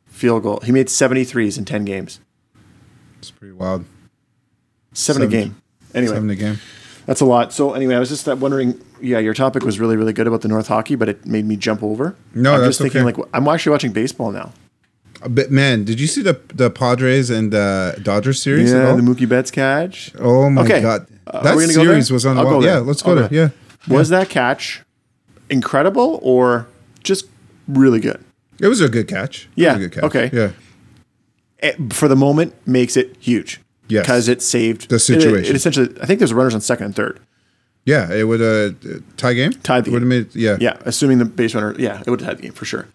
[0.07, 0.59] field goal.
[0.61, 2.19] He made 73s in 10 games.
[3.19, 3.85] it's pretty wild.
[4.93, 5.61] Seven a game.
[5.93, 6.13] Anyway.
[6.13, 6.59] Seven a game.
[7.05, 7.53] That's a lot.
[7.53, 8.81] So anyway, I was just uh, wondering.
[9.01, 11.55] Yeah, your topic was really, really good about the North hockey, but it made me
[11.55, 12.15] jump over.
[12.33, 13.21] No, I'm that's just thinking okay.
[13.21, 14.51] like I'm actually watching baseball now.
[15.27, 18.71] But man, did you see the the Padres and uh, Dodgers series?
[18.71, 18.95] Yeah, all?
[18.95, 20.13] the Mookie Betts catch.
[20.19, 20.81] Oh my Okay.
[20.81, 23.29] god, Uh, that we go series was on the go Yeah, let's go I'll there.
[23.29, 23.49] go Yeah,
[23.97, 24.81] Was that catch
[25.49, 26.67] incredible or
[27.03, 27.25] just
[27.67, 28.23] really good?
[28.61, 29.47] it was a good catch.
[29.55, 30.03] Yeah, good catch.
[30.05, 30.29] okay.
[30.33, 30.51] Yeah,
[31.61, 33.61] It, for the moment, makes it huge.
[33.87, 34.03] Yes.
[34.05, 35.53] because it saved The it- situation.
[35.53, 37.19] It, essentially, I think there's runners on second and third.
[37.85, 38.75] Yeah, it would uh
[39.17, 39.51] tie game.
[39.53, 40.23] Tied the Would have game.
[40.27, 40.57] made yeah.
[40.59, 41.75] Yeah, assuming the base runner.
[41.79, 42.87] Yeah, it would have had the game for sure.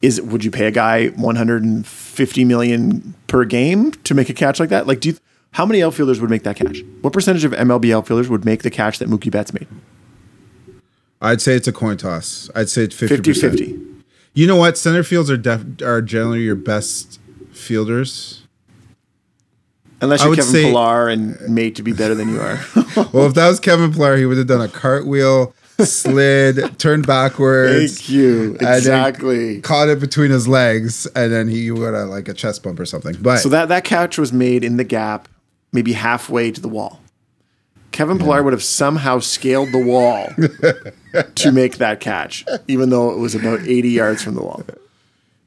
[0.00, 4.68] Is would you pay a guy 150 million per game to make a catch like
[4.70, 4.86] that?
[4.86, 5.16] Like, do you,
[5.52, 6.82] how many outfielders would make that catch?
[7.02, 9.68] What percentage of MLB outfielders would make the catch that Mookie Betts made?
[11.20, 12.50] I'd say it's a coin toss.
[12.54, 13.78] I'd say it's 50 50 50.
[14.34, 14.76] You know what?
[14.76, 17.20] Center fields are def- are generally your best
[17.52, 18.41] fielders.
[20.02, 22.58] Unless you're Kevin say- Pillar and made to be better than you are.
[23.12, 27.96] Well, if that was Kevin Pillar, he would have done a cartwheel, slid, turned backwards,
[27.98, 28.56] Thank you.
[28.60, 29.60] Exactly.
[29.62, 32.84] caught it between his legs, and then he would have like a chest bump or
[32.84, 33.16] something.
[33.20, 35.26] But So that, that catch was made in the gap,
[35.72, 37.00] maybe halfway to the wall.
[37.92, 40.26] Kevin Pillar would have somehow scaled the wall
[41.34, 44.62] to make that catch, even though it was about 80 yards from the wall.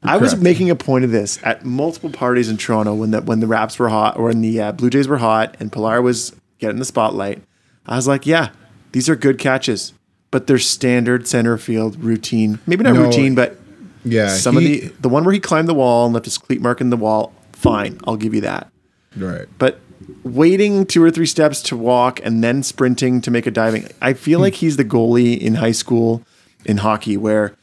[0.07, 3.39] I was making a point of this at multiple parties in Toronto when the when
[3.39, 6.35] the Raps were hot or when the uh, Blue Jays were hot and Pillar was
[6.59, 7.41] getting the spotlight.
[7.85, 8.49] I was like, yeah,
[8.93, 9.93] these are good catches,
[10.31, 12.59] but they're standard center field routine.
[12.65, 13.57] Maybe not No, routine, but
[14.03, 16.37] yeah, some he- of the the one where he climbed the wall and left his
[16.37, 17.33] cleat mark in the wall.
[17.53, 18.71] Fine, I'll give you that.
[19.15, 19.45] right.
[19.57, 19.79] But
[20.23, 24.13] waiting two or three steps to walk and then sprinting to make a diving, I
[24.13, 26.21] feel like he's the goalie in high school
[26.65, 27.55] in hockey where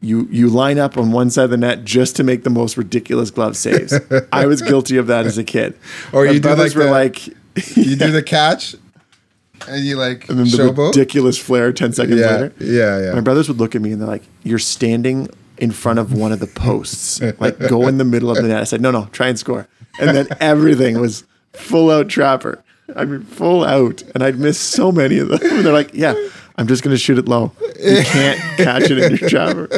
[0.00, 2.76] you you line up on one side of the net just to make the most
[2.76, 3.92] ridiculous glove saves.
[4.32, 5.76] I was guilty of that as a kid.
[6.12, 7.26] Or My you do like were the- like
[7.76, 8.76] You do the catch,
[9.66, 10.88] and you like and then the showboat.
[10.94, 12.52] ridiculous flare ten seconds yeah, later.
[12.60, 13.12] yeah, yeah.
[13.14, 15.28] My brothers would look at me and they're like, "You're standing
[15.58, 17.20] in front of one of the posts.
[17.40, 19.66] Like, go in the middle of the net." I said, "No, no, try and score."
[19.98, 21.24] And then everything was
[21.54, 22.62] full out trapper.
[22.94, 25.40] I mean, full out, and I'd miss so many of them.
[25.42, 26.14] And they're like, "Yeah,
[26.58, 27.52] I'm just gonna shoot it low.
[27.82, 29.68] You can't catch it in your trapper."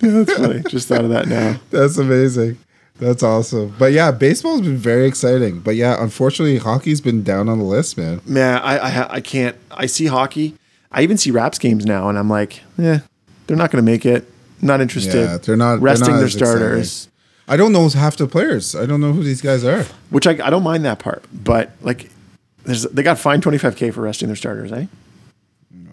[0.00, 0.62] Yeah, that's funny.
[0.68, 1.58] Just thought of that now.
[1.70, 2.58] That's amazing.
[2.98, 3.74] That's awesome.
[3.78, 5.60] But yeah, baseball's been very exciting.
[5.60, 8.20] But yeah, unfortunately, hockey's been down on the list, man.
[8.26, 9.56] Man, I, I I can't.
[9.70, 10.54] I see hockey.
[10.92, 13.00] I even see Raps games now, and I'm like, yeah,
[13.46, 14.26] they're not gonna make it.
[14.62, 15.14] Not interested.
[15.14, 16.56] Yeah, they're not- they're resting not their as exciting.
[16.58, 17.08] starters.
[17.48, 18.74] I don't know half the players.
[18.74, 19.84] I don't know who these guys are.
[20.10, 22.10] which I, I don't mind that part, but like,
[22.64, 24.86] there's they got fined 25k for resting their starters, eh?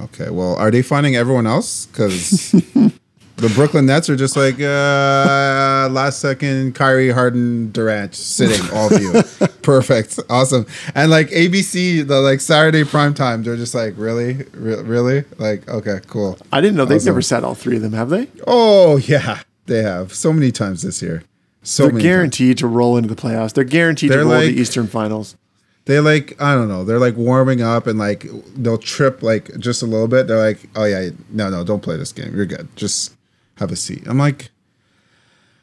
[0.01, 1.85] Okay, well, are they finding everyone else?
[1.85, 2.51] Because
[3.37, 9.01] the Brooklyn Nets are just like uh, last second Kyrie Harden Durant sitting all of
[9.01, 9.13] you.
[9.61, 14.81] Perfect, awesome, and like ABC, the like Saturday prime time, they're just like really, Re-
[14.81, 16.37] really, like okay, cool.
[16.51, 17.05] I didn't know they've Awesome.
[17.13, 18.27] never sat all three of them, have they?
[18.45, 21.23] Oh yeah, they have so many times this year.
[21.65, 22.03] So They're many.
[22.03, 22.09] times.
[22.11, 23.53] guaranteed to roll into the playoffs.
[23.53, 25.37] They're guaranteed They're to roll like- the Eastern Finals.
[25.85, 26.85] They like I don't know.
[26.85, 28.25] They're like warming up and like
[28.55, 30.27] they'll trip like just a little bit.
[30.27, 32.33] They're like, oh yeah, no, no, don't play this game.
[32.35, 32.67] You're good.
[32.75, 33.13] Just
[33.57, 34.03] have a seat.
[34.07, 34.49] I'm like,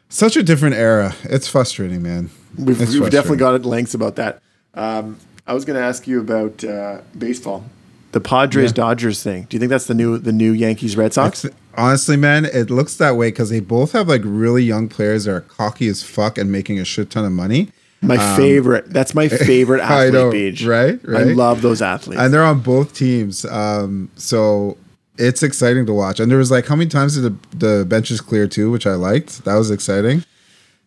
[0.08, 1.14] such a different era.
[1.24, 2.30] It's frustrating, man.
[2.58, 4.42] We've, It's we've definitely got at lengths about that.
[4.74, 7.64] Um, I was going to ask you about uh, baseball,
[8.12, 8.74] the Padres Yeah.
[8.74, 9.46] Dodgers thing.
[9.48, 11.46] Do you think that's the new the new Yankees Red Sox?
[11.76, 15.32] Honestly, man, it looks that way because they both have like really young players that
[15.32, 17.68] are cocky as fuck and making a shit ton of money.
[18.03, 18.90] My favorite.
[18.90, 20.64] That's my favorite Um, athlete know, page.
[20.66, 20.98] right?
[21.09, 22.20] I love those athletes.
[22.20, 23.44] and they're on both teams.
[23.44, 24.78] Um, so
[25.18, 26.18] it's exciting to watch.
[26.18, 28.94] And there was like how many times did the, the benches clear too, which I
[28.94, 29.44] liked.
[29.44, 30.24] That was exciting.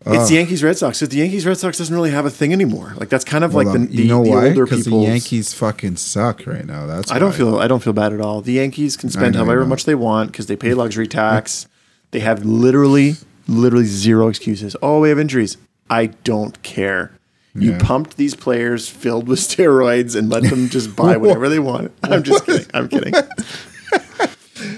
[0.06, 1.00] It's the Yankees Red Sox.
[1.00, 2.94] 'cause the Yankees Red Sox doesn't really have a thing anymore.
[2.98, 4.48] Like that's kind of Well, like the, um, the, you know the why?
[4.50, 6.86] older Because the Yankees fucking suck right now.
[6.88, 8.42] That's I don't feel I don't feel bad at all.
[8.42, 11.68] The Yankees can spend however much they want because they pay luxury tax.
[12.12, 13.16] they have literally
[13.48, 14.76] literally zero excuses.
[14.82, 15.56] Oh, we have injuries.
[15.90, 17.12] I don't care.
[17.56, 17.80] You Yeah.
[17.80, 21.92] pumped these players filled with steroids and let them just buy whatever they want.
[22.04, 22.66] I'm just kidding.
[22.74, 23.14] I'm kidding.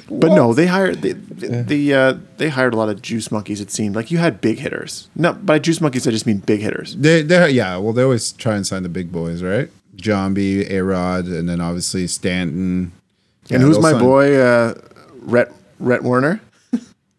[0.09, 3.59] But no, they hired they they, they, uh, they hired a lot of juice monkeys.
[3.61, 5.09] It seemed like you had big hitters.
[5.15, 6.95] No, by juice monkeys I just mean big hitters.
[6.95, 7.77] They, they, yeah.
[7.77, 9.69] Well, they always try and sign the big boys, right?
[9.97, 12.93] Giambi, A Rod, and then obviously Stanton.
[13.47, 14.73] Yeah, and who's my sign- boy, uh,
[15.21, 16.39] Rhett Rhett Warner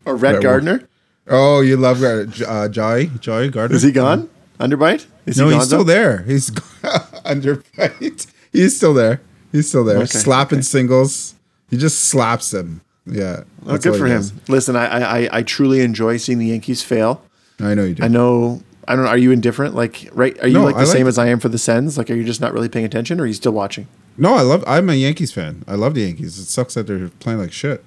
[0.04, 0.88] or Rhett Rhett Gardner?
[1.28, 3.76] Oh, you love uh, Joy, Joy Gardner.
[3.76, 4.28] Is he gone?
[4.60, 5.06] Underbite?
[5.26, 5.84] Is No, he he's still though?
[5.92, 6.22] there.
[6.22, 6.50] He's
[7.24, 8.26] underbite.
[8.52, 9.20] He's still there.
[9.52, 9.96] He's still there.
[9.98, 11.34] Okay, Slapping singles.
[11.70, 12.80] He just slaps them.
[13.06, 13.42] Yeah.
[13.66, 14.18] Oh, good for him.
[14.18, 14.32] does.
[14.48, 17.22] Listen, I, I I truly enjoy seeing the Yankees fail.
[17.60, 18.02] I know you do.
[18.04, 18.62] I know.
[18.88, 19.10] I don't know.
[19.10, 19.74] Are you indifferent?
[19.74, 20.38] Like, right?
[20.42, 21.08] Are you No, like the like same it.
[21.08, 21.98] as I am for the Sens?
[21.98, 23.86] Like, are you just not really paying attention, or are you still watching?
[24.16, 24.62] No, I love.
[24.66, 25.64] I'm a Yankees fan.
[25.66, 26.38] I love the Yankees.
[26.38, 27.84] It sucks that they're playing like shit.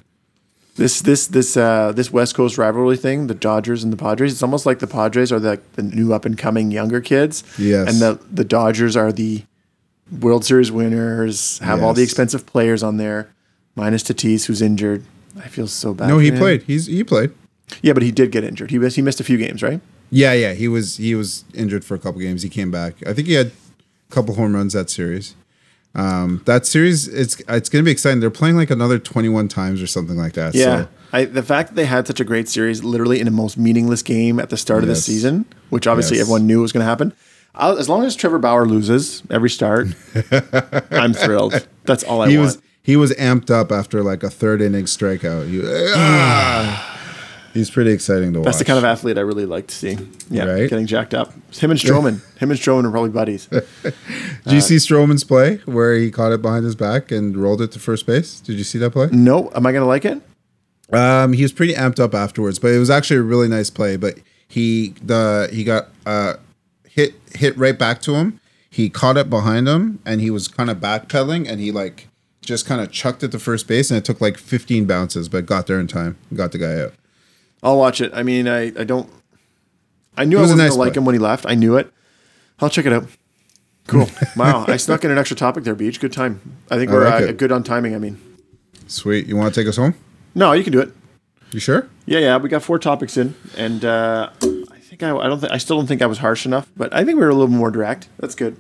[0.80, 4.32] This this this uh this West Coast rivalry thing, the Dodgers and the Padres.
[4.32, 7.44] It's almost like the Padres are the the new up and coming younger kids.
[7.58, 7.90] Yes.
[7.90, 9.44] And the the Dodgers are the
[10.22, 11.60] World Series winners.
[11.60, 13.30] Have all the expensive players on there,
[13.76, 15.04] minus Tatis, who's injured.
[15.38, 16.08] I feel so bad.
[16.08, 16.64] No, he played.
[16.64, 17.32] He's he played.
[17.82, 18.72] Yeah, but he did get injured.
[18.72, 19.82] He missed, he missed a few games, right?
[20.10, 20.54] Yeah, yeah.
[20.54, 22.42] He was he was injured for a couple games.
[22.42, 23.06] He came back.
[23.06, 25.36] I think he had a couple home runs that series.
[25.96, 28.20] Um, that series it's it's gonna be exciting.
[28.20, 30.54] They're playing like another 21 times or something like that.
[30.56, 30.84] Yeah.
[30.84, 33.58] So I, the fact that they had such a great series, literally in the most
[33.58, 36.26] meaningless game at the start of the season, which obviously Yes.
[36.26, 37.14] everyone knew was going to happen.
[37.56, 39.88] I'll, as long as Trevor Bauer loses every start,
[40.92, 41.68] I'm thrilled.
[41.86, 42.46] That's all I he want.
[42.46, 45.50] was he was amped up after like a third inning strikeout.
[45.50, 45.60] He,
[45.96, 46.99] ah,
[47.54, 48.46] He's pretty exciting to watch.
[48.46, 49.98] That's the kind of athlete I really like to see.
[50.30, 50.70] Yeah, Right?
[50.70, 51.34] getting jacked up.
[51.54, 52.22] Him and Stroman.
[52.38, 53.46] him and Stroman are probably buddies.
[53.84, 53.94] Did
[54.46, 57.80] you see Stroman's play where he caught it behind his back and rolled it to
[57.80, 58.40] first base?
[58.40, 59.10] Did you see that play?
[59.12, 60.22] no, am I gonna like it?
[60.92, 63.96] Um, he was pretty amped up afterwards, but it was actually a really nice play.
[63.98, 66.36] But he the he got uh
[66.88, 68.40] hit hit right back to him.
[68.72, 72.08] He caught it behind him, and he was kind of backpedaling, and he like
[72.42, 75.46] just kind of chucked it to first base, and it took like 15 bounces, but
[75.46, 76.94] got there in time, got the guy out.
[77.64, 78.12] I'll watch it.
[78.14, 79.10] I mean, I, I don't.
[80.18, 81.00] I knew I wasn't nice gonna like play.
[81.00, 81.46] him when he left.
[81.48, 81.92] I knew it.
[82.60, 83.06] I'll check it out.
[83.88, 84.08] Cool.
[84.36, 86.00] wow, I snuck in an extra topic there, Beej.
[86.00, 86.42] Good time.
[86.70, 87.96] I think I we're like uh, good on timing.
[87.96, 88.20] I mean,
[88.88, 89.28] Sweet.
[89.28, 89.96] You want to take us home?
[90.36, 90.92] no, you can do it.
[91.52, 91.90] You sure?
[92.06, 92.38] Yeah, yeah.
[92.38, 95.78] We got four topics in, and uh, I think I, I don't think I still
[95.78, 98.08] don't think I was harsh enough, but I think we were a little more direct.
[98.20, 98.58] That's good.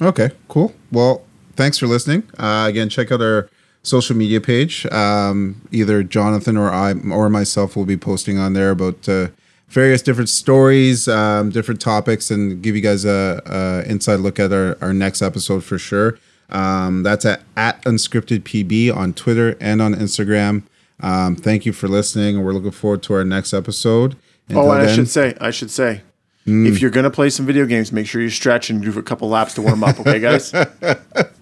[0.00, 0.74] Okay, cool.
[0.92, 1.24] Well,
[1.56, 2.24] thanks for listening.
[2.38, 3.48] Uh, again, check out our
[3.82, 4.86] social media page.
[4.86, 9.28] Um, either Jonathan or I or myself will be posting on there about uh,
[9.68, 14.52] various different stories, um, different topics, and give you guys a, a inside look at
[14.52, 16.18] our, our next episode for sure.
[16.50, 20.62] Um, that's at, at unscripted pb on Twitter and on Instagram.
[21.00, 24.14] Um, thank you for listening, and we're looking forward to our next episode.
[24.50, 26.02] Oh, Until and I should say, I should say,
[26.46, 26.66] Hmm.
[26.66, 29.28] if you're gonna play some video games, make sure you stretch and do a couple
[29.28, 30.00] laps to warm up.
[30.00, 30.50] Okay, guys.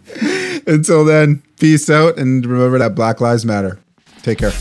[0.67, 3.79] Until then, peace out, and remember that Black Lives Matter.
[4.23, 4.53] Take care.